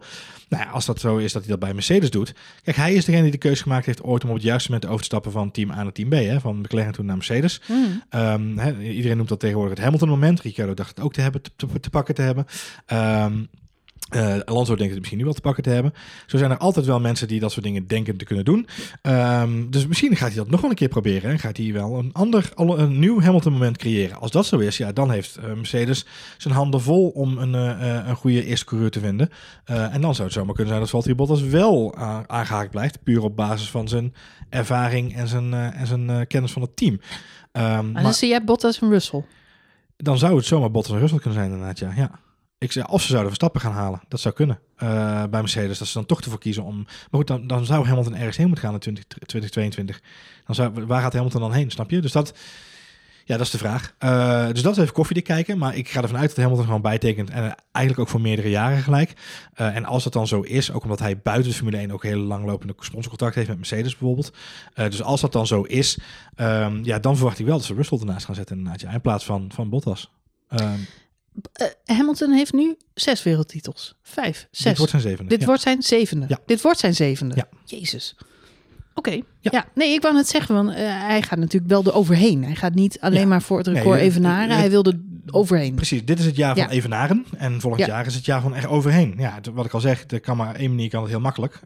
[0.50, 2.34] Nou ja, als dat zo is dat hij dat bij Mercedes doet.
[2.63, 4.89] Kijk, hij is degene die de keuze gemaakt heeft ooit om op het juiste moment
[4.89, 6.13] over te stappen van team A naar team B.
[6.13, 6.39] Hè?
[6.39, 7.62] Van McLaren toen naar Mercedes.
[7.65, 8.04] Hmm.
[8.10, 10.41] Ehm, iedereen noemt dat tegenwoordig het Hamilton-moment.
[10.41, 12.46] Ricciardo dacht het ook te, hebben, te, te, te pakken te hebben.
[12.86, 13.44] Ehm,
[14.10, 15.93] eh, Alonso denkt het misschien nu wel te pakken te hebben.
[16.25, 18.67] Zo zijn er altijd wel mensen die dat soort dingen denken te kunnen doen.
[19.02, 21.31] Ehm, dus misschien gaat hij dat nog wel een keer proberen.
[21.31, 24.19] En gaat hij wel een ander, een nieuw Hamilton-moment creëren.
[24.19, 26.06] Als dat zo is, ja, dan heeft eh, Mercedes
[26.37, 29.29] zijn handen vol om een, eh, een goede eerste coureur te vinden.
[29.65, 31.95] En dan zou het zomaar kunnen zijn dat Valtteri Bottas wel
[32.27, 33.04] aangehaakt blijft.
[33.04, 34.13] Puur op basis van zijn
[34.49, 36.99] ervaring en zijn, en zijn kennis van het team.
[37.52, 39.23] Ehm, En maar dan zie jij Bottas en Russell.
[39.97, 41.91] dan zou het zomaar Bottas en Russell kunnen zijn inderdaad, ja.
[41.95, 42.12] ja.
[42.62, 44.01] Ik zeg, of ze zouden Verstappen gaan halen.
[44.07, 45.77] Dat zou kunnen eh, bij Mercedes.
[45.77, 46.75] Dat ze dan toch ervoor kiezen om...
[46.83, 50.01] Maar goed, dan, dan zou Hamilton ergens heen moeten gaan in 20, 2022.
[50.45, 52.01] Dan zou, waar gaat Hamilton dan heen, snap je?
[52.01, 52.33] Dus dat...
[53.25, 53.95] Ja, dat is de vraag.
[53.97, 55.57] Eh, dus dat is even koffiedik kijken.
[55.57, 57.29] Maar ik ga ervan uit dat Hamilton gewoon bijtekent.
[57.29, 59.13] En eigenlijk ook voor meerdere jaren gelijk.
[59.53, 62.03] Eh, en als dat dan zo is, ook omdat hij buiten de Formule 1 ook
[62.03, 64.33] een hele langlopende sponsorcontract heeft met Mercedes bijvoorbeeld.
[64.73, 65.97] Dus als dat dan zo is,
[66.35, 68.81] ehm, ja, dan verwacht ik wel dat ze Russell ernaast gaan zetten inderdaad.
[68.81, 70.12] Ja, in plaats van, van Bottas.
[70.49, 70.79] Ehm,
[71.54, 73.96] Eh, Hamilton heeft nu zes wereldtitels.
[74.02, 74.63] Vijf, zes.
[74.63, 75.29] Dit wordt zijn zevende.
[75.29, 75.46] Dit ja.
[75.46, 76.25] wordt zijn zevende.
[76.29, 76.38] Ja.
[76.46, 77.36] Dit wordt zijn zevende.
[77.36, 77.48] Ja.
[77.65, 78.15] Jezus.
[78.94, 79.12] Oké.
[79.12, 79.21] Ja.
[79.40, 79.65] Ja.
[79.75, 82.44] nee, ik wou net zeggen, want eh, hij gaat natuurlijk wel er overheen.
[82.44, 84.56] Hij gaat niet alleen maar voor het record eh, evenaren.
[84.58, 85.75] hij wil er overheen.
[85.75, 87.25] Precies, dit is het jaar van evenaren.
[87.38, 87.88] En volgend Ja.
[87.94, 89.15] jaar is het jaar van er overheen.
[89.17, 91.60] Ja, wat ik al zeg, er kan maar één manier kan het heel makkelijk.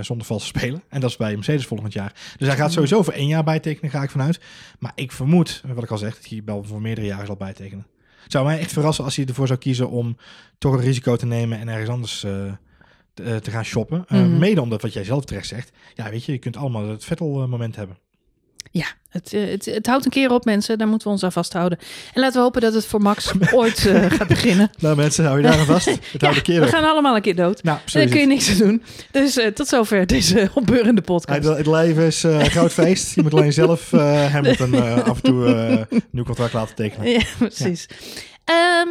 [0.00, 0.82] zonder vals spelen.
[0.88, 2.12] En dat is bij Mercedes volgend jaar.
[2.36, 4.40] Dus hij gaat sowieso voor één jaar bijtekenen, ga ik vanuit.
[4.78, 7.86] Maar ik vermoed, wat ik al zeg, dat hij wel voor meerdere jaren zal bijtekenen.
[8.22, 10.16] Het zou mij echt verrassen als hij ervoor zou kiezen om
[10.58, 12.52] toch een risico te nemen en ergens anders eh,
[13.14, 14.04] te, eh, te gaan shoppen.
[14.08, 14.38] Mhm.
[14.38, 15.72] Mede omdat wat jij zelf terecht zegt.
[15.94, 17.96] Ja, weet je, je kunt allemaal het Vettel-moment hebben.
[18.72, 20.78] Ja, het, eh, het, het houdt een keer op, mensen.
[20.78, 21.78] Daar moeten we ons aan vasthouden.
[22.14, 24.70] En laten we hopen dat het voor Max ooit eh, gaat beginnen.
[24.78, 25.86] Nou mensen, hou je daar aan vast.
[25.90, 26.72] Het Ja, houdt een keer we op.
[26.72, 27.62] gaan allemaal een keer dood.
[27.62, 28.82] Nou, daar kun je niks aan doen.
[29.10, 31.44] Dus eh, tot zover deze opbeurende podcast.
[31.44, 33.14] Het, het leven is een groot feest.
[33.14, 33.90] Je moet alleen zelf
[34.30, 37.10] Hamilton af en toe een nieuw contract laten tekenen.
[37.10, 37.86] Ja, precies.
[38.44, 38.88] Ehm,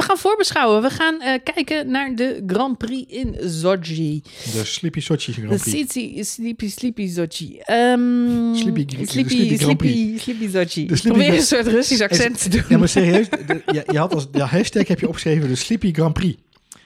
[0.00, 0.82] we gaan voorbeschouwen.
[0.82, 4.22] We gaan eh, kijken naar de Grand Prix in Sochi.
[4.52, 5.76] De Sleepy Sochi De Grand Prix.
[5.78, 7.58] City Sleepy Sleepy Sochi.
[7.58, 10.22] Ehm Sleepy- de Sleepy Sleepy Grand Prix.
[10.22, 10.86] Sleepy Sleepy Sochi.
[10.86, 12.62] De Sleepy Probeer een soort Russisch accent te doen.
[12.68, 15.92] Ja, maar serieus, de- je, je had als ja, hashtag heb je opgeschreven de Sleepy
[15.92, 16.38] Grand Prix.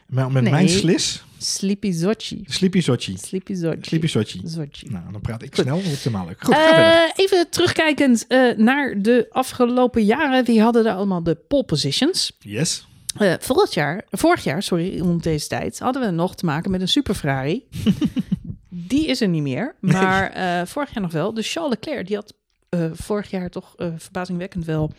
[0.06, 0.52] Maar met Nee.
[0.52, 2.42] mijn slis, Sleepy Sochi.
[2.46, 3.16] Sleepy Sochi.
[3.20, 3.78] Sleepy Sochi.
[3.80, 4.40] Sleepy Sochi.
[4.44, 4.86] Sochi.
[4.90, 5.64] Nou, dan praat ik Goed.
[6.00, 6.36] snel, leuk.
[6.44, 6.54] Goed.
[6.54, 10.44] Eh, even terugkijkend eh, naar de afgelopen jaren.
[10.44, 12.32] Wie hadden er allemaal de pole positions?
[12.38, 12.86] Yes.
[13.18, 16.80] Eh, vorig jaar, vorig jaar, sorry, om deze tijd hadden we nog te maken met
[16.80, 17.64] een super Ferrari.
[18.68, 21.34] die is er niet meer, maar eh, vorig jaar nog wel.
[21.34, 22.34] Dus Charles Leclerc, die had
[22.68, 24.92] eh, vorig jaar toch verbazingwekkend wel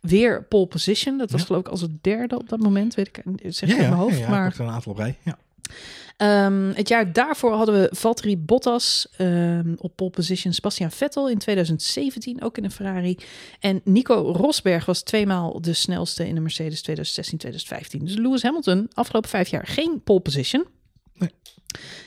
[0.00, 1.18] weer pole position.
[1.18, 1.46] Dat was Ja.
[1.46, 3.22] geloof ik als het derde op dat moment, weet ik,
[3.54, 4.16] zeg Ja, ja, mijn hoofd.
[4.18, 5.16] ja, ja, maar er een aantal op rij.
[5.22, 5.38] Ja.
[6.16, 10.52] Ehm, het jaar daarvoor hadden we Valtteri Bottas ehm, op pole position.
[10.52, 13.18] Sebastian Vettel in 2017 ook in een Ferrari.
[13.60, 18.04] En Nico Rosberg was tweemaal de snelste in de Mercedes 2016-2015.
[18.04, 20.66] Dus Lewis Hamilton afgelopen vijf jaar geen pole position.
[21.14, 21.30] Nee.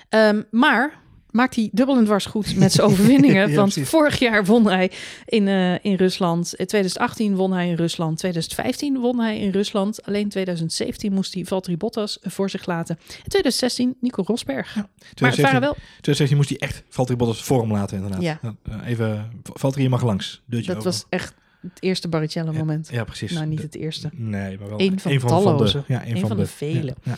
[0.09, 1.03] Ehm, maar
[1.35, 3.49] maakt hij dubbel en dwars goed met zijn overwinningen.
[3.49, 3.89] Ja, want precies.
[3.89, 4.91] vorig jaar won hij
[5.25, 6.55] in, eh, in Rusland.
[6.55, 8.17] In 2018 won hij in Rusland.
[8.17, 10.05] 2015 won hij in Rusland.
[10.05, 12.95] Alleen 2017 moest hij Valtteri Bottas voor zich laten.
[12.97, 14.75] En 2016 Nico Rosberg.
[14.75, 18.21] Maar het 2017, waren wel, 2017 moest hij echt Valtteri Bottas voor hem laten inderdaad.
[18.21, 18.39] Ja.
[18.85, 20.41] Even, Valtteri je mag langs.
[20.45, 21.33] Deurtje dat was echt
[21.73, 22.89] het eerste Barrichello moment.
[22.91, 23.31] Ja, precies.
[23.31, 24.09] Nou, niet De- het eerste.
[24.13, 25.77] Nee, maar wel Eén van een talloze.
[25.87, 26.95] de, ja, een van, van de vele.
[27.03, 27.15] Ja.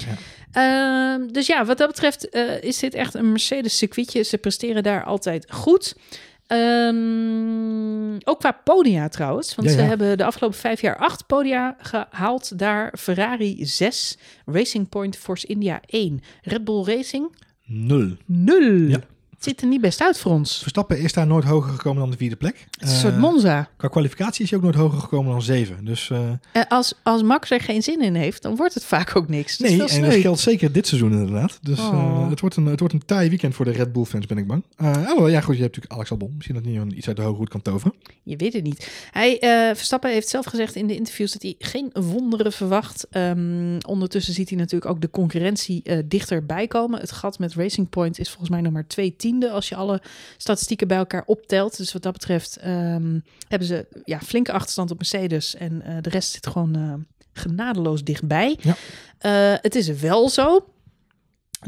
[0.51, 4.23] Ehm, dus ja, wat dat betreft eh, is dit echt een Mercedes circuitje.
[4.23, 5.95] Ze presteren daar altijd goed.
[6.47, 9.55] Ehm, ook qua podia trouwens.
[9.55, 12.59] Want Ja, ze hebben de afgelopen vijf jaar acht podia gehaald.
[12.59, 17.35] Daar Ferrari 6, Racing Point Force India 1, Red Bull Racing
[17.65, 18.15] Nul.
[18.25, 18.61] 0.
[18.89, 18.99] Ja.
[19.37, 20.57] Het ziet er niet best uit voor ons.
[20.59, 22.67] Verstappen is daar nooit hoger gekomen dan de vierde plek.
[22.71, 23.69] Het is een soort Eh, Monza.
[23.77, 25.85] Qua kwalificatie is hij ook nooit hoger gekomen dan zeven.
[25.85, 29.15] Dus eh, Eh, als, als Max er geen zin in heeft, dan wordt het vaak
[29.15, 29.57] ook niks.
[29.57, 31.59] Nee, en dat geldt zeker dit seizoen inderdaad.
[31.61, 32.29] Dus Oh.
[32.29, 34.47] het, wordt een, het wordt een taai weekend voor de Red Bull fans, ben ik
[34.47, 34.63] bang.
[34.81, 36.33] Oh, wel, ja, goed, je hebt natuurlijk Alex Albon.
[36.35, 37.93] Misschien dat hij iets uit de hoge hoed kan toveren.
[38.23, 38.91] Je weet het niet.
[39.11, 39.37] Hij,
[39.75, 43.07] Verstappen heeft zelf gezegd in de interviews dat hij geen wonderen verwacht.
[43.09, 46.99] Ehm, ondertussen ziet hij natuurlijk ook de concurrentie dichterbij komen.
[46.99, 50.01] Het gat met Racing Point is volgens mij nog maar twee tiende als je alle
[50.37, 51.77] statistieken bij elkaar optelt.
[51.77, 56.09] Dus wat dat betreft ehm, hebben ze ja, flinke achterstand op Mercedes en eh, de
[56.09, 56.93] rest zit gewoon eh,
[57.33, 58.57] genadeloos dichtbij.
[58.61, 58.75] Ja.
[59.17, 60.65] Eh, het is wel zo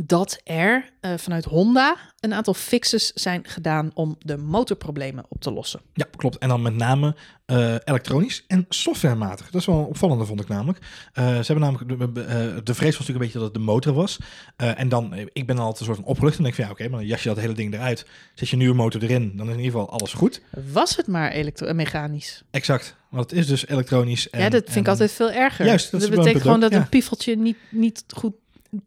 [0.01, 5.51] dat er eh, vanuit Honda een aantal fixes zijn gedaan om de motorproblemen op te
[5.51, 5.79] lossen.
[5.93, 6.37] Ja, klopt.
[6.37, 9.49] En dan met name eh, elektronisch en softwarematig.
[9.49, 10.79] Dat is wel een opvallende, vond ik namelijk.
[11.13, 13.93] Eh, ze hebben namelijk, de, de vrees was natuurlijk een beetje dat het de motor
[13.93, 14.19] was.
[14.55, 16.99] En dan, ik ben altijd een soort van opgelucht en denk van ja, oké, maar
[16.99, 18.05] dan jas je dat hele ding eruit.
[18.33, 20.41] Zet je een nieuwe motor erin, dan is in ieder geval alles goed.
[20.71, 22.43] Was het maar elektro- mechanisch?
[22.51, 22.95] Exact.
[23.09, 24.29] Want het is dus elektronisch.
[24.29, 25.65] En, ja, dat vind ik altijd veel erger.
[25.65, 28.33] Juist, dat betekent gewoon dat een piefeltje niet, niet goed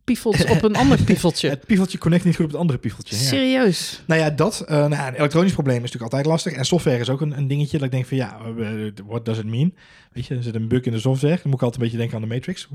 [0.04, 1.48] piefelt op een ander piefeltje.
[1.48, 3.16] Het piefeltje connect niet goed op het andere piefeltje.
[3.16, 3.22] Ja.
[3.22, 4.02] Serieus.
[4.06, 4.60] Nou ja, dat.
[4.60, 6.52] eh, nou ja, een elektronisch probleem is natuurlijk altijd lastig.
[6.52, 9.38] En software is ook een, een dingetje dat ik denk van ja, eh, what does
[9.38, 9.74] it mean?
[10.12, 11.34] Weet je, er zit een bug in de software.
[11.34, 12.68] Dan moet ik altijd een beetje denken aan de Matrix.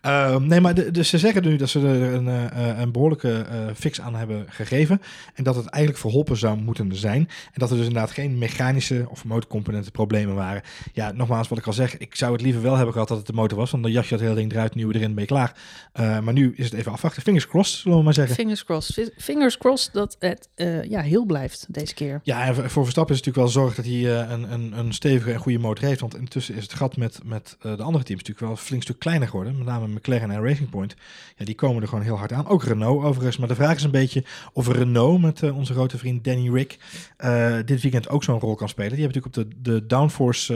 [0.00, 3.32] Ehm, nee, maar de, dus ze zeggen nu dat ze er een, eh, een behoorlijke
[3.32, 5.00] eh, fix aan hebben gegeven.
[5.34, 7.20] En dat het eigenlijk verholpen zou moeten zijn.
[7.20, 10.62] En dat er dus inderdaad geen mechanische of motorcomponenten problemen waren.
[10.92, 13.26] Ja, nogmaals, wat ik al zeg, ik zou het liever wel hebben gehad dat het
[13.26, 13.70] de motor was.
[13.70, 15.56] Want dan jas je het hele ding eruit, nieuwe erin, ben je klaar.
[15.92, 17.22] Eh, maar nu is het even afwachten.
[17.22, 18.34] Fingers crossed, zullen we maar zeggen.
[18.34, 19.12] Fingers crossed.
[19.16, 20.48] Fingers crossed dat het
[20.88, 22.20] ja, heel blijft deze keer.
[22.22, 25.32] Ja, en voor Verstappen is het natuurlijk wel zorg dat hij een, een, een stevige
[25.32, 26.00] en goede motor heeft.
[26.00, 28.98] Want intussen is het gat met, met eh, de andere teams natuurlijk wel flink stuk
[28.98, 29.56] kleiner geworden.
[29.56, 30.96] Met name McLaren en Racing Point.
[31.36, 32.46] Ja, die komen er gewoon heel hard aan.
[32.46, 33.36] Ook Renault overigens.
[33.36, 36.78] Maar de vraag is een beetje of Renault met eh, onze grote vriend Danny Rick
[37.16, 38.96] eh, dit weekend ook zo'n rol kan spelen.
[38.96, 40.54] Die hebben natuurlijk op de, de downforce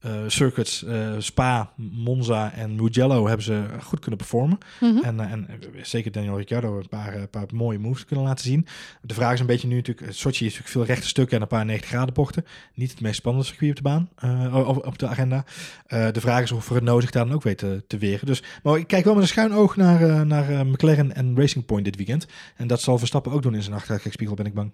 [0.00, 4.58] eh, circuits, eh, Spa, Monza en Mugello hebben ze goed kunnen performen.
[4.80, 4.98] Mhm.
[4.98, 5.48] En, eh, en
[5.82, 8.66] zeker Daniel Ricciardo een paar, paar mooie moves kunnen laten zien.
[9.02, 11.48] De vraag is een beetje nu natuurlijk, Sochi is natuurlijk veel rechte stukken en een
[11.48, 12.46] paar 90 graden bochten.
[12.74, 14.08] Niet het meest spannende circuit op de baan,
[14.54, 15.44] op, op de agenda.
[15.88, 18.26] De vraag is of Renault zich daar dan ook weet te, te weren.
[18.26, 21.84] Dus, maar ik kijk wel met een schuin oog naar, naar McLaren en Racing Point
[21.84, 22.26] dit weekend.
[22.56, 24.72] En dat zal Verstappen ook doen in zijn achteruitkijkspiegel, ben ik bang.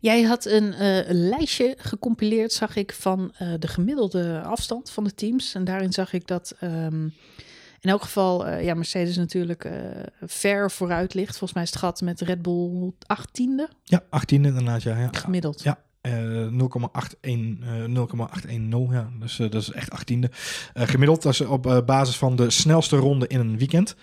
[0.00, 5.14] Jij had een eh, lijstje gecompileerd, zag ik, van eh, de gemiddelde afstand van de
[5.14, 5.54] teams.
[5.54, 7.02] En daarin zag ik dat ehm,
[7.80, 9.68] in elk geval eh, ja, Mercedes natuurlijk
[10.20, 11.30] ver vooruit ligt.
[11.30, 14.98] Volgens mij is het gat met Red Bull 18e Ja, 18 inderdaad, ja.
[14.98, 15.08] ja.
[15.12, 15.62] gemiddeld.
[15.62, 15.78] Ja.
[16.00, 19.10] Eh, 0,81, eh, 0,810, ja.
[19.18, 20.30] Dus dat is echt achttiende.
[20.72, 23.96] Eh gemiddeld, dat is op basis van de snelste ronde in een weekend.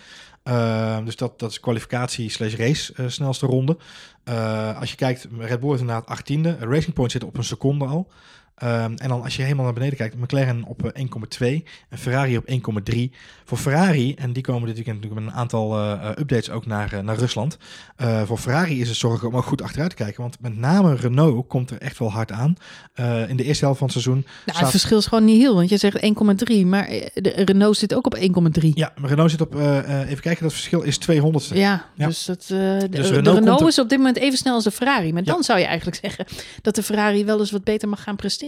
[0.46, 3.78] Eh, dus dat, dat is kwalificatie slash race eh, snelste ronde.
[4.24, 6.58] Eh, als je kijkt, Red Bull is inderdaad achttiende.
[6.60, 8.08] Racing Point zit op een seconde al.
[8.56, 12.38] Ehm, en dan als je helemaal naar beneden kijkt, McLaren op eh, 1,2 en Ferrari
[12.38, 13.12] op 1,3.
[13.46, 16.66] Voor Ferrari, en die komen dit weekend natuurlijk met een aantal eh, eh, updates ook
[16.66, 17.58] naar, eh, naar Rusland.
[17.96, 20.22] Eh, voor Ferrari is het zorgen om ook goed achteruit te kijken.
[20.22, 22.56] Want met name Renault komt er echt wel hard aan.
[22.94, 24.26] Eh, in de eerste helft van het seizoen.
[24.46, 27.78] Nou, het verschil is gewoon niet heel, want je zegt 1,3, maar eh, de Renault
[27.78, 28.70] zit ook op 1,3.
[28.74, 31.56] ja, maar Renault zit op, eh, eh, even kijken, dat verschil is 200ste.
[31.58, 32.06] Ja, Ja.
[32.08, 34.38] dus, dat, eh, de, Dus de Renault Renault, komt er- is op dit moment even
[34.38, 35.14] snel als de Ferrari.
[35.14, 35.34] Maar Ja.
[35.34, 36.26] dan zou je eigenlijk zeggen
[36.62, 38.44] dat de Ferrari wel eens wat beter mag gaan presteren.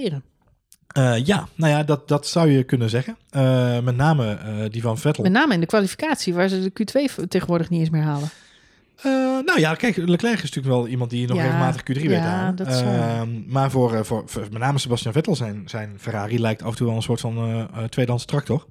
[0.87, 3.17] Eh, ja, nou ja, dat, dat zou je kunnen zeggen.
[3.29, 5.23] Eh, met name eh, die van Vettel.
[5.23, 8.29] Met name in de kwalificatie, waar ze de Q2 v- tegenwoordig niet eens meer halen.
[9.45, 12.09] Nou ja, kijk, Leclerc is natuurlijk wel iemand die nog Ja, regelmatig Q3 weet ja,
[12.09, 12.55] te halen.
[12.55, 13.19] dat is waar.
[13.19, 16.75] Ehm, maar voor, voor, voor met name Sebastian Vettel zijn, zijn Ferrari lijkt af en
[16.75, 18.65] toe wel een soort van eh eh, tweedehands tractor.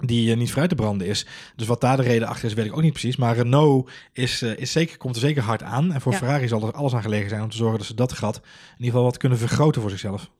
[0.00, 1.26] Die eh, niet vooruit te branden is.
[1.56, 3.16] Dus wat daar de reden achter is, weet ik ook niet precies.
[3.16, 5.92] Maar Renault is, eh, is zeker, komt er zeker hard aan.
[5.92, 6.18] En voor Ja.
[6.18, 8.42] Ferrari zal er alles aan gelegen zijn om te zorgen dat ze dat gat in
[8.70, 10.30] ieder geval wat kunnen vergroten voor zichzelf.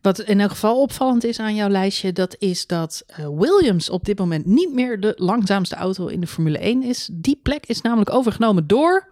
[0.00, 4.04] Wat in elk geval opvallend is aan jouw lijstje, dat is dat eh, Williams op
[4.04, 7.08] dit moment niet meer de langzaamste auto in de Formule 1 is.
[7.12, 9.08] Die plek is namelijk overgenomen door...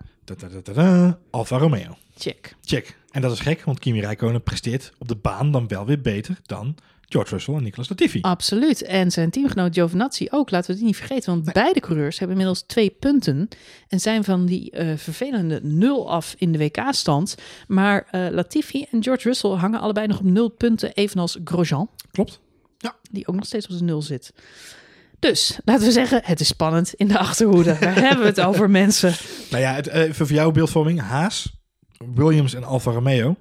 [1.30, 1.96] Alfa Romeo.
[2.16, 2.55] Check.
[2.64, 2.96] Check.
[3.11, 6.38] En dat is gek, want Kimi Räikkönen presteert op de baan dan wel weer beter
[6.46, 6.74] dan
[7.11, 8.20] George Russell en Nicolas Latifi.
[8.20, 8.82] Absoluut.
[8.82, 11.32] En zijn teamgenoot Giovinazzi ook, laten we die niet vergeten.
[11.32, 13.48] Want beide coureurs hebben inmiddels twee punten.
[13.88, 17.34] En zijn van die eh, vervelende nul af in de WK-stand.
[17.66, 20.92] Maar eh, Latifi en George Russell hangen allebei nog op nul punten.
[20.92, 22.40] Evenals Grosjean, Klopt.
[23.11, 24.32] die ook nog steeds op de nul zit.
[25.18, 27.76] Dus, laten we zeggen, het is spannend in de achterhoede.
[27.80, 29.14] Daar hebben we het over, mensen.
[29.50, 31.00] Nou ja, het, eh, even voor jouw beeldvorming.
[31.00, 31.52] Haas,
[32.14, 33.36] Williams en Alfa Romeo.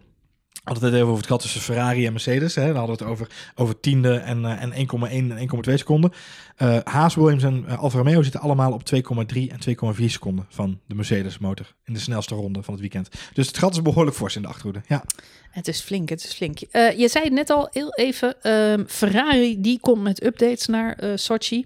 [0.69, 2.55] Hadden het even over het gat tussen Ferrari en Mercedes.
[2.55, 2.65] Hè.
[2.65, 6.11] Dan hadden we het over, over tiende en, eh, en 1,1 en 1,2 seconden.
[6.55, 10.79] Eh, Haas, Williams en eh, Alfa Romeo zitten allemaal op 2,3 en 2,4 seconden van
[10.87, 11.75] de Mercedes motor.
[11.85, 13.09] In de snelste ronde van het weekend.
[13.33, 14.81] Dus het gat is behoorlijk fors in de achterhoede.
[14.87, 15.03] Ja,
[15.49, 16.57] Het is flink, het is flink.
[16.97, 21.65] Je zei het net al heel even, ehm, Ferrari die komt met updates naar Sochi.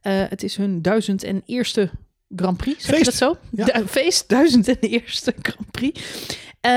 [0.00, 1.90] Het is hun duizend en eerste
[2.36, 3.36] Grand Prix, zeg je dat zo?
[3.50, 3.64] Ja.
[3.64, 6.00] Du- feest, duizend en eerste Grand Prix.
[6.60, 6.72] Ehm,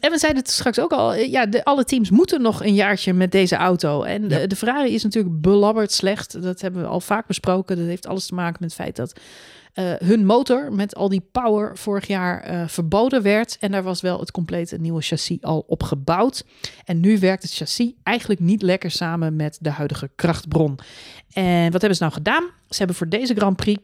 [0.00, 2.74] en we zeiden het straks ook al, eh, ja, de, alle teams moeten nog een
[2.74, 4.02] jaartje met deze auto.
[4.02, 4.46] En de, Ja.
[4.46, 6.42] de Ferrari is natuurlijk belabberd slecht.
[6.42, 7.76] Dat hebben we al vaak besproken.
[7.76, 9.12] Dat heeft alles te maken met het feit dat
[9.72, 13.56] eh, hun motor met al die power vorig jaar eh, verboden werd.
[13.60, 16.44] En daar was wel het complete nieuwe chassis al op gebouwd.
[16.84, 20.78] En nu werkt het chassis eigenlijk niet lekker samen met de huidige krachtbron.
[21.32, 22.44] En wat hebben ze nou gedaan?
[22.68, 23.82] Ze hebben voor deze Grand Prix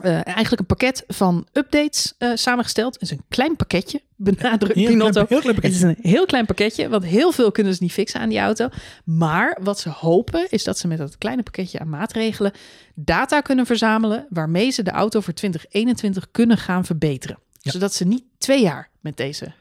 [0.00, 2.92] eh, eigenlijk een pakket van updates eh, samengesteld.
[2.94, 5.24] Het is een klein pakketje, benadrukt Heel Binotto.
[5.24, 6.04] klein, heel klein Het is pakketje.
[6.04, 8.68] een heel klein pakketje, want heel veel kunnen ze niet fixen aan die auto.
[9.04, 12.52] Maar wat ze hopen is dat ze met dat kleine pakketje aan maatregelen
[12.94, 17.38] data kunnen verzamelen waarmee ze de auto voor 2021 kunnen gaan verbeteren.
[17.60, 17.70] Ja.
[17.70, 19.52] Zodat ze niet twee jaar met deze.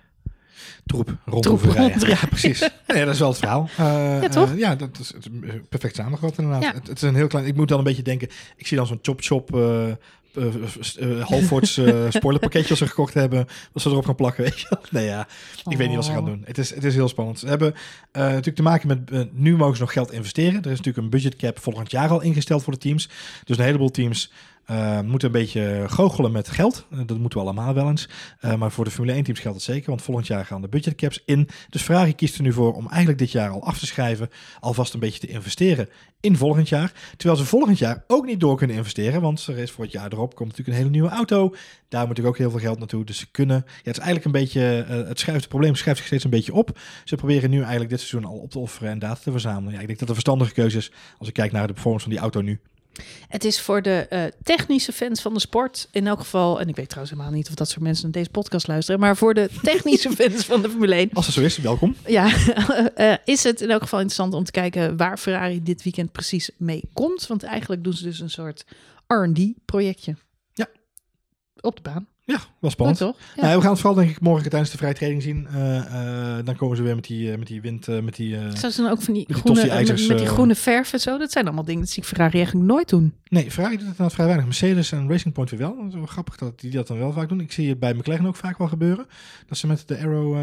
[0.85, 2.09] Troep rondrijden.
[2.09, 2.59] Ja, precies.
[2.88, 3.69] Nee, dat is wel het verhaal.
[3.77, 4.57] Eh, Ja, toch?
[4.57, 5.13] ja, dat is,
[5.69, 6.63] perfect samengevat inderdaad.
[6.63, 6.73] Ja.
[6.73, 7.45] Het, het is een heel klein...
[7.45, 8.29] Ik moet dan een beetje denken...
[8.55, 9.55] Ik zie dan zo'n chop-chop...
[9.55, 9.85] uh,
[10.38, 11.73] uh, Halfords
[12.09, 14.77] spoilerpakketje als ze gekocht hebben, dat ze erop gaan plakken, weet je.
[14.89, 15.27] Nee ja,
[15.69, 16.41] ik weet niet wat ze gaan doen.
[16.45, 17.39] Het is, het is heel spannend.
[17.39, 17.73] Ze hebben
[18.11, 20.61] natuurlijk te maken met, nu mogen ze nog geld investeren.
[20.63, 23.09] Er is natuurlijk een budgetcap volgend jaar al ingesteld voor de teams.
[23.43, 24.31] Dus een heleboel teams
[24.72, 26.86] uh, moeten een beetje goochelen met geld.
[26.93, 28.09] Uh, dat moeten we allemaal wel eens.
[28.41, 30.68] Uh, maar voor de Formule 1 teams geldt het zeker, want volgend jaar gaan de
[30.68, 31.49] budgetcaps in.
[31.70, 34.93] Dus Ferrari kiest er nu voor om eigenlijk dit jaar al af te schrijven, alvast
[34.93, 35.89] een beetje te investeren
[36.20, 36.93] in volgend jaar.
[37.18, 40.11] Terwijl ze volgend jaar ook niet door kunnen investeren, want er is voor het jaar
[40.11, 41.49] erop komt natuurlijk een hele nieuwe auto.
[41.89, 43.05] Daar moet natuurlijk ook heel veel geld naartoe.
[43.05, 44.61] Dus ze kunnen, ja, het is eigenlijk een beetje,
[45.07, 46.80] het, schuift, het probleem schuift zich steeds een beetje op.
[47.03, 49.74] Ze proberen nu eigenlijk dit seizoen al op te offeren en data te verzamelen.
[49.74, 52.13] Ja, ik denk dat een verstandige keuze is als ik kijk naar de performance van
[52.13, 52.59] die auto nu.
[53.27, 56.75] Het is voor de uh, technische fans van de sport in elk geval, en ik
[56.75, 59.49] weet trouwens helemaal niet of dat soort mensen naar deze podcast luisteren, maar voor de
[59.61, 61.09] technische fans van de Formule 1.
[61.13, 61.95] Als het zo is, welkom.
[62.05, 62.31] Ja,
[62.97, 66.49] uh, is het in elk geval interessant om te kijken waar Ferrari dit weekend precies
[66.57, 67.27] mee komt.
[67.27, 68.65] Want eigenlijk doen ze dus een soort
[69.07, 70.15] RD-projectje.
[70.53, 70.67] Ja.
[71.59, 72.07] Op de baan.
[72.28, 72.97] Ja, wel spannend.
[72.97, 73.17] toch?
[73.36, 73.41] Ja.
[73.41, 75.47] Nou, we gaan het vooral denk ik morgen tijdens de vrije training zien.
[75.51, 78.36] Uh, uh, dan komen ze weer met die, uh, met die wind, met die...
[78.55, 81.17] Ze dan ook van die, groene, met, met die groene verf en zo?
[81.17, 83.13] Dat zijn allemaal dingen dat zie ik Ferrari eigenlijk nooit doen.
[83.30, 84.45] Nee, Ferrari doet het dan vrij weinig.
[84.45, 85.75] Mercedes en Racing Point weer wel.
[85.75, 87.39] Dat is wel grappig dat die dat dan wel vaak doen.
[87.39, 89.05] Ik zie het bij McLaren ook vaak wel gebeuren.
[89.47, 90.34] Dat ze met de Aero,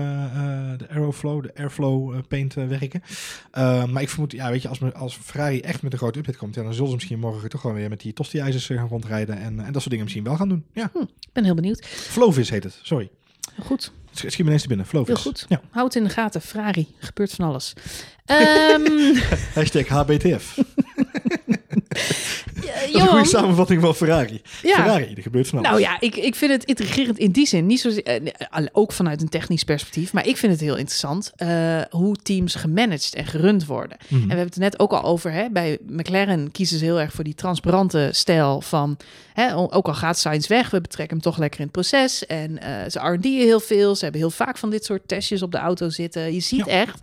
[0.77, 3.03] de Aeroflow, de Airflow paint werken.
[3.91, 6.55] maar ik vermoed, ja, weet je, als, als Ferrari echt met een grote update komt,
[6.55, 9.39] ja, dan zullen ze misschien morgen toch gewoon weer met die tosti-ijzers gaan rondrijden.
[9.39, 10.65] En, en dat soort dingen misschien wel gaan doen.
[10.73, 10.91] Ja.
[10.93, 11.74] Hm, ik ben heel benieuwd.
[11.83, 13.11] Flowvis heet het, sorry.
[13.63, 13.93] Goed.
[14.13, 15.15] Schiet me ineens te binnen, Flowvis.
[15.15, 15.47] Heel goed.
[15.49, 15.61] Ja.
[15.71, 16.95] Houd in de gaten, Ferrari.
[16.99, 17.73] Gebeurt van alles.
[18.27, 19.17] um...
[19.55, 20.57] Hashtag HBTF.
[22.65, 24.43] Ja, dat is een goede samenvatting van Ferrari.
[24.63, 24.75] Ja.
[24.75, 25.71] Ferrari, er gebeurt van alles.
[25.71, 27.67] Nou ja, ik, ik vind het intrigerend in die zin.
[27.67, 30.13] Niet zo, uh, ook vanuit een technisch perspectief.
[30.13, 33.97] Maar ik vind het heel interessant uh, hoe teams gemanaged en gerund worden.
[34.09, 34.15] Mhm.
[34.15, 35.33] En we hebben het er net ook al over.
[35.33, 38.97] Hè, bij McLaren kiezen ze heel erg voor die transparante stijl van...
[39.33, 42.27] Hè, ook al gaat Sainz weg, we betrekken hem toch lekker in het proces.
[42.27, 42.59] En uh,
[42.89, 43.95] ze R&D'en heel veel.
[43.95, 46.35] Ze hebben heel vaak van dit soort testjes op de auto zitten.
[46.35, 46.73] Je ziet ja.
[46.73, 46.99] echt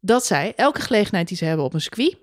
[0.00, 2.16] dat zij elke gelegenheid die ze hebben op een circuit...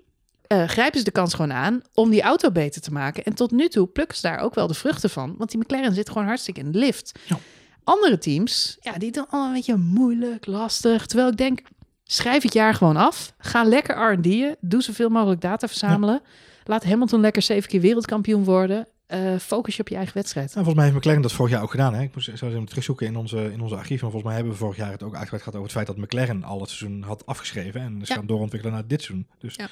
[0.48, 3.24] Uh, grijpen ze de kans gewoon aan om die auto beter te maken.
[3.24, 5.34] En tot nu toe plukken ze daar ook wel de vruchten van.
[5.38, 7.18] Want die McLaren zit gewoon hartstikke in de lift.
[7.26, 7.38] Ja.
[7.84, 11.06] Andere teams, ja, die doen allemaal een beetje moeilijk, lastig.
[11.06, 11.62] Terwijl ik denk,
[12.04, 13.32] schrijf het jaar gewoon af.
[13.38, 14.56] Ga lekker R&D'en.
[14.60, 16.20] Doe zoveel mogelijk data verzamelen.
[16.22, 16.30] Ja.
[16.64, 18.86] Laat Hamilton lekker zeven keer wereldkampioen worden.
[19.08, 20.46] Uh, focus je op je eigen wedstrijd.
[20.46, 21.94] Nou, volgens mij heeft McLaren dat vorig jaar ook gedaan.
[21.94, 22.02] Hè?
[22.02, 24.00] Ik moest zo even terugzoeken in onze, in onze archief.
[24.00, 25.96] Maar volgens mij hebben we vorig jaar het ook uitgebreid gehad over het feit dat
[25.96, 27.80] McLaren al het seizoen had afgeschreven.
[27.80, 28.14] En ze ja.
[28.14, 29.26] gaan doorontwikkelen naar dit seizoen.
[29.38, 29.68] Dus ja.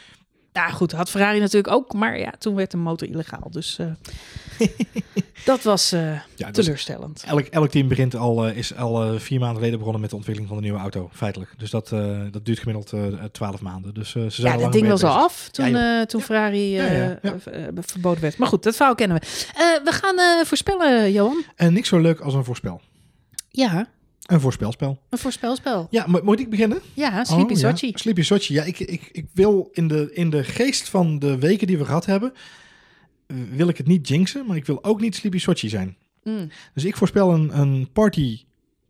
[0.53, 3.51] Ja, goed, had Ferrari natuurlijk ook, maar ja, toen werd de motor illegaal.
[3.51, 3.87] Dus uh,
[5.45, 7.21] dat was uh, ja, teleurstellend.
[7.21, 10.17] Dus elk, elk team begint al, uh, is al vier maanden geleden begonnen met de
[10.17, 11.55] ontwikkeling van de nieuwe auto, feitelijk.
[11.59, 11.89] Dus dat,
[12.31, 12.93] dat duurt gemiddeld
[13.33, 13.95] twaalf maanden.
[13.95, 16.81] Dus, ze zijn ja, dat ding was al af toen, ja, toen Ferrari
[17.75, 18.37] verboden werd.
[18.37, 19.81] Maar goed, dat verhaal kennen we.
[19.85, 21.45] we gaan voorspellen, Johan.
[21.57, 22.81] En niks zo leuk als een voorspel.
[23.49, 23.87] Ja,
[24.33, 24.99] een voorspelspel.
[25.09, 25.87] Een voorspelspel.
[25.91, 26.79] Ja, mo moet ik beginnen?
[26.95, 27.87] Ja, Sleepy oh, Sochi.
[27.87, 27.97] Ja.
[27.97, 28.55] Sleepy Sochi.
[28.55, 31.85] Ja, ik, ik, ik wil in de, in de geest van de weken die we
[31.85, 32.33] gehad hebben,
[33.51, 35.97] wil ik het niet jinxen, maar ik wil ook niet Sleepy Sochi zijn.
[36.23, 36.49] Mm.
[36.75, 38.45] Dus ik voorspel een, een party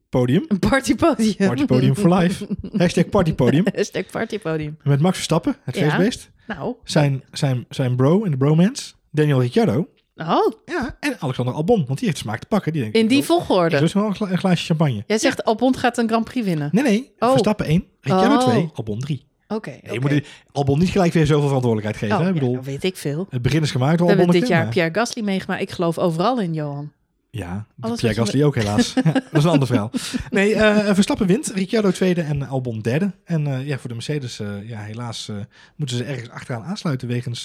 [0.08, 0.44] podium.
[0.48, 1.34] Een partypodium.
[1.36, 2.46] Partypodium for life.
[2.76, 3.64] Hashtag partypodium.
[3.74, 4.76] Hashtag partypodium.
[4.82, 5.82] Met Max Verstappen, het ja.
[5.82, 6.30] feestbeest.
[6.46, 6.74] Nou.
[6.84, 8.92] Zijn, zijn, zijn bro in de bromance.
[9.10, 9.88] Daniel Ricciardo.
[10.28, 10.52] Oh.
[10.64, 12.72] Ja, en Alexander Albon, want die heeft smaak te pakken.
[12.72, 13.78] Die denkt, in die volgorde?
[13.78, 15.04] Dus wel een, gla een, glaasje champagne.
[15.06, 16.68] Jij zegt Albon gaat een Grand Prix winnen?
[16.72, 17.12] Nee, nee.
[17.18, 17.30] Oh.
[17.30, 18.40] Verstappen 1, Ricciardo oh.
[18.42, 19.26] 2, Albon 3.
[19.48, 19.54] Oké.
[19.54, 19.94] Okay, okay.
[19.94, 22.16] Je moet Albon niet gelijk weer zoveel verantwoordelijkheid geven.
[22.16, 22.28] Oh, hè?
[22.28, 23.26] Ik bedoel, ja, weet ik veel.
[23.30, 25.62] Het begin is gemaakt door We hebben dit jaar Pierre Gasly meegemaakt.
[25.62, 26.92] Ik geloof overal in, Johan.
[27.34, 28.92] Ja, Alles Pierre Gasly ook helaas.
[28.94, 29.90] Ja, dat is een ander verhaal.
[30.30, 31.50] Nee, eh, Verstappen wint.
[31.54, 33.12] Ricciardo tweede en Albon derde.
[33.24, 35.30] En eh, ja, voor de Mercedes, ja, helaas
[35.76, 37.44] moeten ze ergens achteraan aansluiten wegens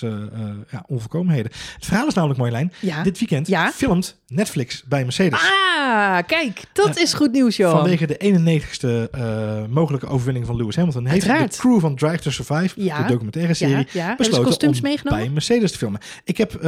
[0.71, 1.51] ja, onvolkomenheden.
[1.75, 3.03] Het verhaal is namelijk, Marjolein, Ja.
[3.03, 3.71] dit weekend Ja?
[3.71, 5.39] filmt Netflix bij Mercedes.
[5.41, 7.79] Ah, kijk, dat is goed nieuws, Johan.
[7.79, 11.51] Vanwege de 91ste eh, mogelijke overwinning van Lewis Hamilton heeft Uiteraard.
[11.53, 13.01] de crew van Drive to Survive, Ja.
[13.01, 15.19] de documentaire serie, besloten om meegenomen?
[15.23, 15.99] bij Mercedes te filmen.
[16.23, 16.59] Ik heb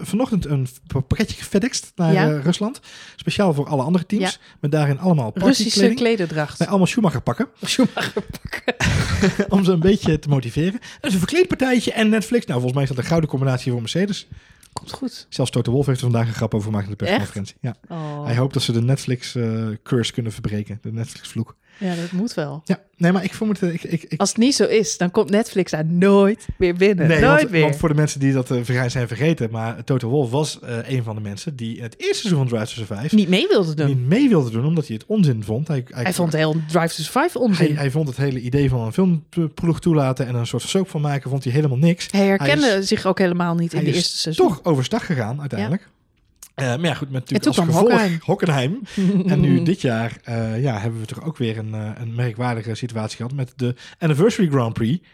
[0.00, 2.80] vanochtend een pakketje gefedext naar Rusland.
[3.16, 4.24] Speciaal voor alle andere teams.
[4.24, 4.56] Ja.
[4.60, 6.66] Met daarin allemaal Russische klederdracht.
[6.66, 7.48] Allemaal Schumacher pakken.
[7.62, 8.76] Schumacher pakken.
[9.56, 10.80] om ze een beetje te motiveren.
[11.00, 12.46] Dat is een verkleedpartijtje en Netflix.
[12.46, 14.26] Nou, volgens mij is dat een gouden combinatie voor Mercedes.
[14.72, 15.26] Komt goed.
[15.28, 17.56] Zelfs Toto Wolff heeft er vandaag een grap over gemaakt in de persconferentie.
[17.60, 17.76] Ja.
[17.88, 18.24] Oh.
[18.24, 20.78] Hij hoopt dat ze de Netflix-curse kunnen verbreken.
[20.82, 21.56] De Netflix-vloek.
[21.78, 22.60] Ja, dat moet wel.
[22.64, 23.62] Ja, nee, maar ik vermoed...
[23.62, 27.08] Ik, ik, ik, Als het niet zo is, dan komt Netflix daar nooit meer binnen.
[27.08, 27.62] Nee, nooit want, meer.
[27.62, 31.02] want voor de mensen die dat verga- zijn vergeten, maar Toto Wolff was eh, een
[31.02, 33.74] van de mensen die in het eerste seizoen van Drive to Survive Niet mee wilde
[33.74, 33.86] doen.
[33.86, 35.68] niet mee wilde doen, omdat hij het onzin vond.
[35.68, 37.66] Hij, hij, Hij vond heel Drive to Survive onzin.
[37.66, 41.00] hij, hij vond het hele idee van een filmploeg toelaten en een soort soap van
[41.00, 42.08] maken, vond hij helemaal niks.
[42.10, 44.46] Hij herkende Hij zich ook helemaal niet in de eerste seizoen.
[44.48, 45.88] Toch overstag gegaan uiteindelijk.
[46.58, 48.18] Eh, maar ja, goed, met natuurlijk als gevolg Hockenheim.
[48.22, 48.80] Hockenheim.
[49.32, 52.74] en nu dit jaar eh, ja, hebben we toch ook weer een, eh, een merkwaardige
[52.74, 55.06] situatie gehad met de Anniversary Grand Prix.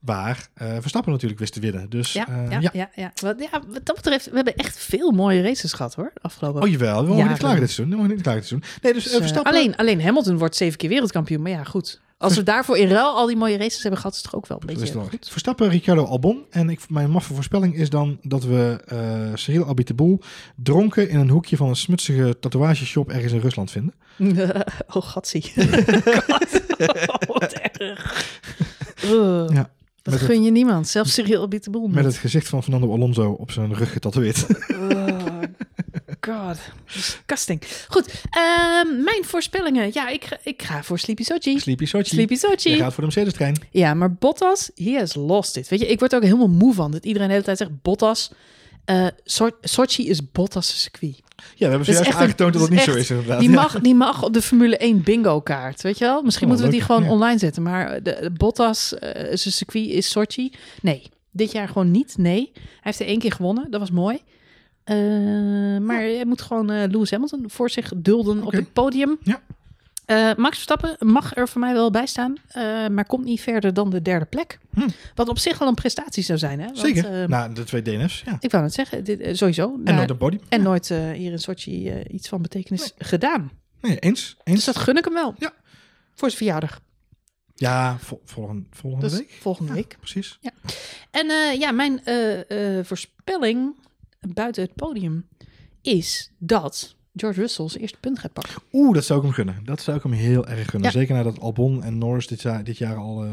[0.00, 1.90] Waar Verstappen natuurlijk wist te winnen.
[1.90, 2.70] Dus Ja, ja, ja.
[2.72, 2.90] ja.
[2.94, 6.62] Ja, Wat, ja, wat dat betreft, we hebben echt veel mooie races gehad hoor, afgelopen.
[6.62, 7.90] Oh jawel, we mogen niet klagen dit seizoen.
[7.90, 8.70] We mogen niet klagen dit seizoen.
[8.82, 9.52] Nee, dus, Verstappen...
[9.52, 12.00] alleen, alleen Hamilton wordt zeven keer wereldkampioen, maar ja, goed.
[12.20, 14.46] Als we daarvoor in ruil al die mooie races hebben gehad, is het toch ook
[14.46, 15.28] wel een Dat beetje goed.
[15.30, 16.44] Verstappen, Ricciardo, Albon.
[16.50, 20.22] En ik, mijn maffe voorspelling is dan dat we eh Cyril Abiteboul
[20.56, 23.94] dronken in een hoekje van een smutsige tatoeageshop ergens in Rusland vinden.
[24.94, 25.52] oh, gatsie.
[26.26, 26.58] God.
[27.28, 28.40] Oh, wat erg.
[29.52, 29.70] Ja,
[30.02, 31.94] dat gun je niemand, zelfs Cyril Abiteboul niet.
[31.94, 34.46] Met het gezicht van Fernando Alonso op zijn rug getatoeëerd.
[34.72, 35.42] Oh,
[36.20, 36.56] god.
[36.94, 37.62] Disgusting.
[37.88, 39.90] Goed, ehm, mijn voorspellingen.
[39.92, 41.58] Ja, ik, ga- ik ga voor Sleepy Sochi.
[41.58, 42.04] Sleepy Sochi.
[42.08, 42.76] Sleepy Sochi.
[42.76, 43.56] gaat voor de Mercedes-trein.
[43.70, 45.68] Ja, maar Bottas, he has lost it.
[45.68, 48.30] Weet je, ik word ook helemaal moe van dat iedereen de hele tijd zegt Bottas.
[48.84, 51.16] eh, So- Sochi is Bottas' circuit.
[51.36, 53.40] Ja, we hebben is zojuist aangetoond dat dat het is niet zo echt- is inderdaad.
[53.40, 53.54] Die Ja.
[53.54, 56.22] mag, die mag op de Formule 1 bingo kaart, weet je wel?
[56.22, 57.10] Misschien Oh, moeten we die gewoon ja.
[57.10, 57.62] online zetten.
[57.62, 60.52] Maar de, de Bottas, eh, zijn circuit is Sochi.
[60.82, 62.14] Nee, dit jaar gewoon niet.
[62.18, 63.70] Nee, hij heeft er één keer gewonnen.
[63.70, 64.18] Dat was mooi.
[64.84, 64.96] Eh,
[65.78, 69.18] maar hij moet gewoon eh, Lewis Hamilton voor zich dulden op het podium.
[69.22, 69.40] Ja.
[70.06, 72.34] Eh, Max Verstappen mag er voor mij wel bij staan,
[72.92, 74.58] maar komt niet verder dan de derde plek.
[74.74, 74.88] Hm.
[75.14, 76.58] Wat op zich wel een prestatie zou zijn.
[76.60, 76.64] Hè?
[76.66, 77.22] Want, Zeker.
[77.22, 78.36] eh, nou, de twee DNF's, ja.
[78.40, 79.72] ik wou het zeggen, dit, sowieso.
[79.74, 80.42] En Nou, nooit een podium.
[80.48, 83.50] en nooit hier in Sochi iets van betekenis gedaan.
[83.80, 84.36] Nee, eens.
[84.44, 84.56] eens.
[84.56, 85.34] Dus dat gun ik hem wel.
[85.38, 85.52] Ja.
[86.14, 86.80] Voor zijn verjaardag.
[87.54, 89.30] Ja, vol- volgende, volgende Dus week.
[89.40, 89.96] volgende Ja, week.
[89.98, 90.38] Precies.
[91.10, 92.00] En eh, ja, mijn
[92.84, 93.74] voorspelling
[94.28, 95.26] buiten het podium
[95.82, 98.54] is dat George Russell zijn eerste punt gaat pakken.
[98.72, 99.64] Oeh, dat zou ik hem gunnen.
[99.64, 100.92] Dat zou ik hem heel erg gunnen.
[100.92, 100.98] Ja.
[100.98, 103.32] Zeker nadat Albon en Norris dit jaar, dit jaar al eh,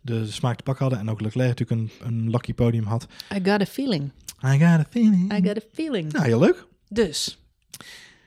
[0.00, 0.98] de smaak te pak hadden.
[0.98, 3.06] En ook Leclerc natuurlijk een, een lucky podium had.
[3.36, 4.10] I got a feeling.
[4.44, 5.32] I got a feeling.
[5.32, 6.12] I got a feeling.
[6.12, 6.66] Nou, heel leuk.
[6.88, 7.42] Dus,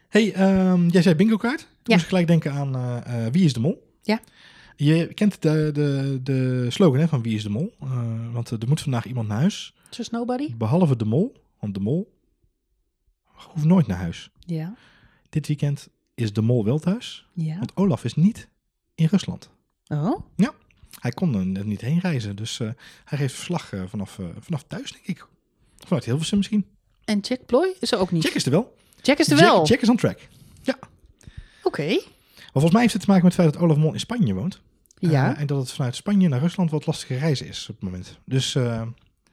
[0.10, 1.60] Hey, ehm, jij zei bingo kaart.
[1.60, 1.92] Toen Ja.
[1.94, 3.90] moest ik gelijk denken aan eh, eh, Wie is de Mol?
[4.02, 4.20] Ja.
[4.76, 7.74] Je kent de, de, de slogan hè, van Wie is de Mol?
[8.32, 9.74] Want er moet vandaag iemand naar huis.
[9.90, 10.56] just nobody?
[10.56, 11.34] Behalve de Mol.
[11.62, 12.14] Want de Mol
[13.26, 14.30] hoeft nooit naar huis.
[14.40, 14.74] Ja.
[15.30, 17.28] Dit weekend is de Mol wel thuis.
[17.34, 17.58] Ja.
[17.58, 18.48] Want Olaf is niet
[18.96, 19.50] in Rusland.
[19.88, 20.20] Oh,
[21.00, 22.36] Hij kon er niet heen reizen.
[22.36, 22.70] Dus eh,
[23.06, 25.28] hij geeft verslag eh, vanaf, eh, vanaf thuis, denk ik.
[25.78, 26.66] Vanuit Hilversum misschien.
[27.06, 28.24] en Jack Ploy is er ook niet.
[28.24, 28.74] Jack is er wel.
[29.02, 29.66] Jack is er wel.
[29.66, 30.20] Jack is on track.
[31.64, 31.88] Oké.
[31.88, 34.34] Maar volgens mij heeft het te maken met het feit dat Olaf Mol in Spanje
[34.34, 34.62] woont.
[35.00, 35.38] Ja.
[35.38, 38.20] En dat het vanuit Spanje naar Rusland wat lastige reizen is op het moment.
[38.26, 38.58] Dus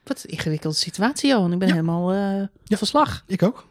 [0.09, 1.51] Wat een ingewikkelde situatie, Johan.
[1.53, 1.73] Ik ben Ja.
[1.73, 2.17] helemaal eh
[2.63, 2.77] Ja.
[2.77, 3.23] verslag.
[3.27, 3.67] ik ook.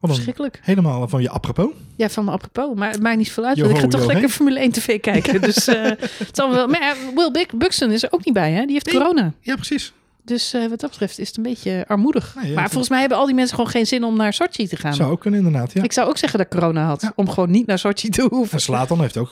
[0.00, 0.60] Verschrikkelijk.
[0.62, 1.70] helemaal van je apropos.
[1.96, 2.74] Ja, van me apropos.
[2.78, 3.58] Maar het maakt niet veel uit.
[3.58, 4.34] want ik ga toch yo lekker hey.
[4.34, 5.40] Formule 1 tv kijken.
[5.40, 6.66] Dus eh, het zal wel.
[6.66, 8.62] Maar Will Buxton is er ook niet bij, hè?
[8.64, 8.94] Die heeft Nee.
[8.96, 9.32] corona.
[9.40, 9.92] Ja, precies.
[10.24, 12.34] Dus eh, wat dat betreft is het een beetje armoedig.
[12.40, 14.66] Nee, ja, maar volgens mij hebben al die mensen gewoon geen zin om naar Sochi
[14.68, 14.94] te gaan.
[14.94, 15.82] Zou ook kunnen inderdaad, ja.
[15.82, 17.00] Ik zou ook zeggen dat ik corona had.
[17.02, 17.12] Ja.
[17.16, 18.52] Om gewoon niet naar Sochi te hoeven.
[18.54, 19.30] En Slatan heeft ook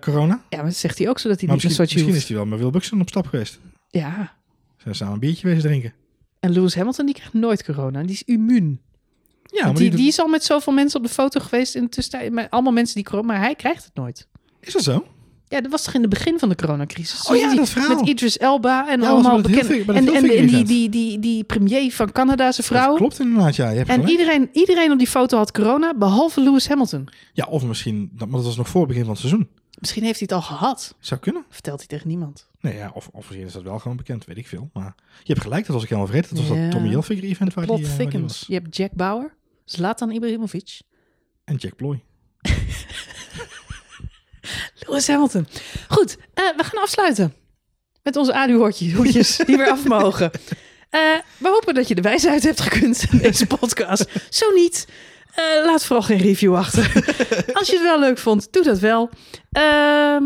[0.00, 0.40] corona.
[0.48, 2.04] Ja, maar dat zegt hij ook zo dat hij Maar niet naar misschien, Sochi misschien
[2.04, 2.16] hoeft.
[2.22, 3.58] is hij wel met Will Buxton op stap geweest.
[3.90, 4.32] Ja.
[4.80, 5.92] Ze zijn samen een biertje wezen drinken.
[6.40, 8.00] En Lewis Hamilton die krijgt nooit corona.
[8.02, 8.80] Die is immuun.
[9.42, 11.82] Ja, maar die, die, die is al met zoveel mensen op de foto geweest in
[11.82, 12.32] de tussentijd.
[12.32, 13.26] Met allemaal mensen die corona...
[13.26, 14.26] Maar hij krijgt het nooit.
[14.60, 15.06] Is dat zo?
[15.48, 17.26] Ja, dat was toch in het begin van de coronacrisis?
[17.28, 17.96] Oh ja, dat verhaal.
[17.96, 19.68] Met Idris Elba en Ja, allemaal was bij het bekend.
[19.68, 22.88] heel veel- bij En, die, die, die, die premier van Canada, zijn vrouw.
[22.88, 23.70] Dat klopt inderdaad, ja.
[23.70, 24.10] Je hebt En gelijk.
[24.18, 27.08] iedereen, iedereen op die foto had corona, behalve Lewis Hamilton.
[27.32, 29.48] Ja, of misschien, dat- maar dat was nog voor het begin van het seizoen.
[29.80, 30.94] Misschien heeft hij het al gehad.
[30.98, 31.44] Zou kunnen.
[31.48, 32.48] Vertelt hij tegen niemand.
[32.60, 34.70] Nee, ja, of, of misschien is dat wel gewoon bekend, weet ik veel.
[34.72, 36.36] Maar je hebt gelijk, dat was ik helemaal vergeten.
[36.36, 36.62] Dat was Ja.
[36.62, 38.38] dat Tommy Hilfiger event waar Plot die, waar die thickens.
[38.38, 38.44] was.
[38.48, 39.34] Je hebt Jack Bauer,
[39.64, 40.80] Zlatan Ibrahimovic
[41.44, 42.02] En Jack Ploy.
[44.86, 45.46] Lewis Hamilton.
[45.88, 47.34] Goed, eh, we gaan afsluiten.
[48.02, 50.30] Met onze aluhoortjes die weer af mogen.
[50.90, 51.00] Eh,
[51.38, 54.06] we hopen dat je de wijsheid hebt gekund in deze podcast.
[54.30, 54.88] Zo niet,
[55.64, 56.92] laat vooral geen review achter.
[57.58, 59.10] Als je het wel leuk vond, doe dat wel.
[59.50, 60.24] Ehm,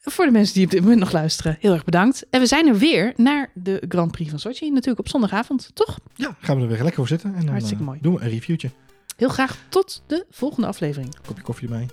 [0.00, 2.26] voor de mensen die op dit moment nog luisteren, heel erg bedankt.
[2.30, 4.70] En we zijn er weer naar de Grand Prix van Sochi.
[4.70, 5.98] Natuurlijk op zondagavond, toch?
[6.14, 7.34] Ja, gaan we er weer lekker voor zitten.
[7.34, 7.98] En dan Hartstikke eh, mooi.
[8.02, 8.70] doen we een reviewtje.
[9.16, 11.16] Heel graag tot de volgende aflevering.
[11.26, 11.88] Kopje koffie erbij.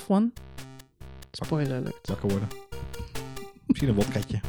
[0.00, 0.42] F1.
[1.30, 2.08] Spoiler alert.
[2.08, 2.48] Wakker worden.
[3.66, 4.40] Misschien een wodkatje.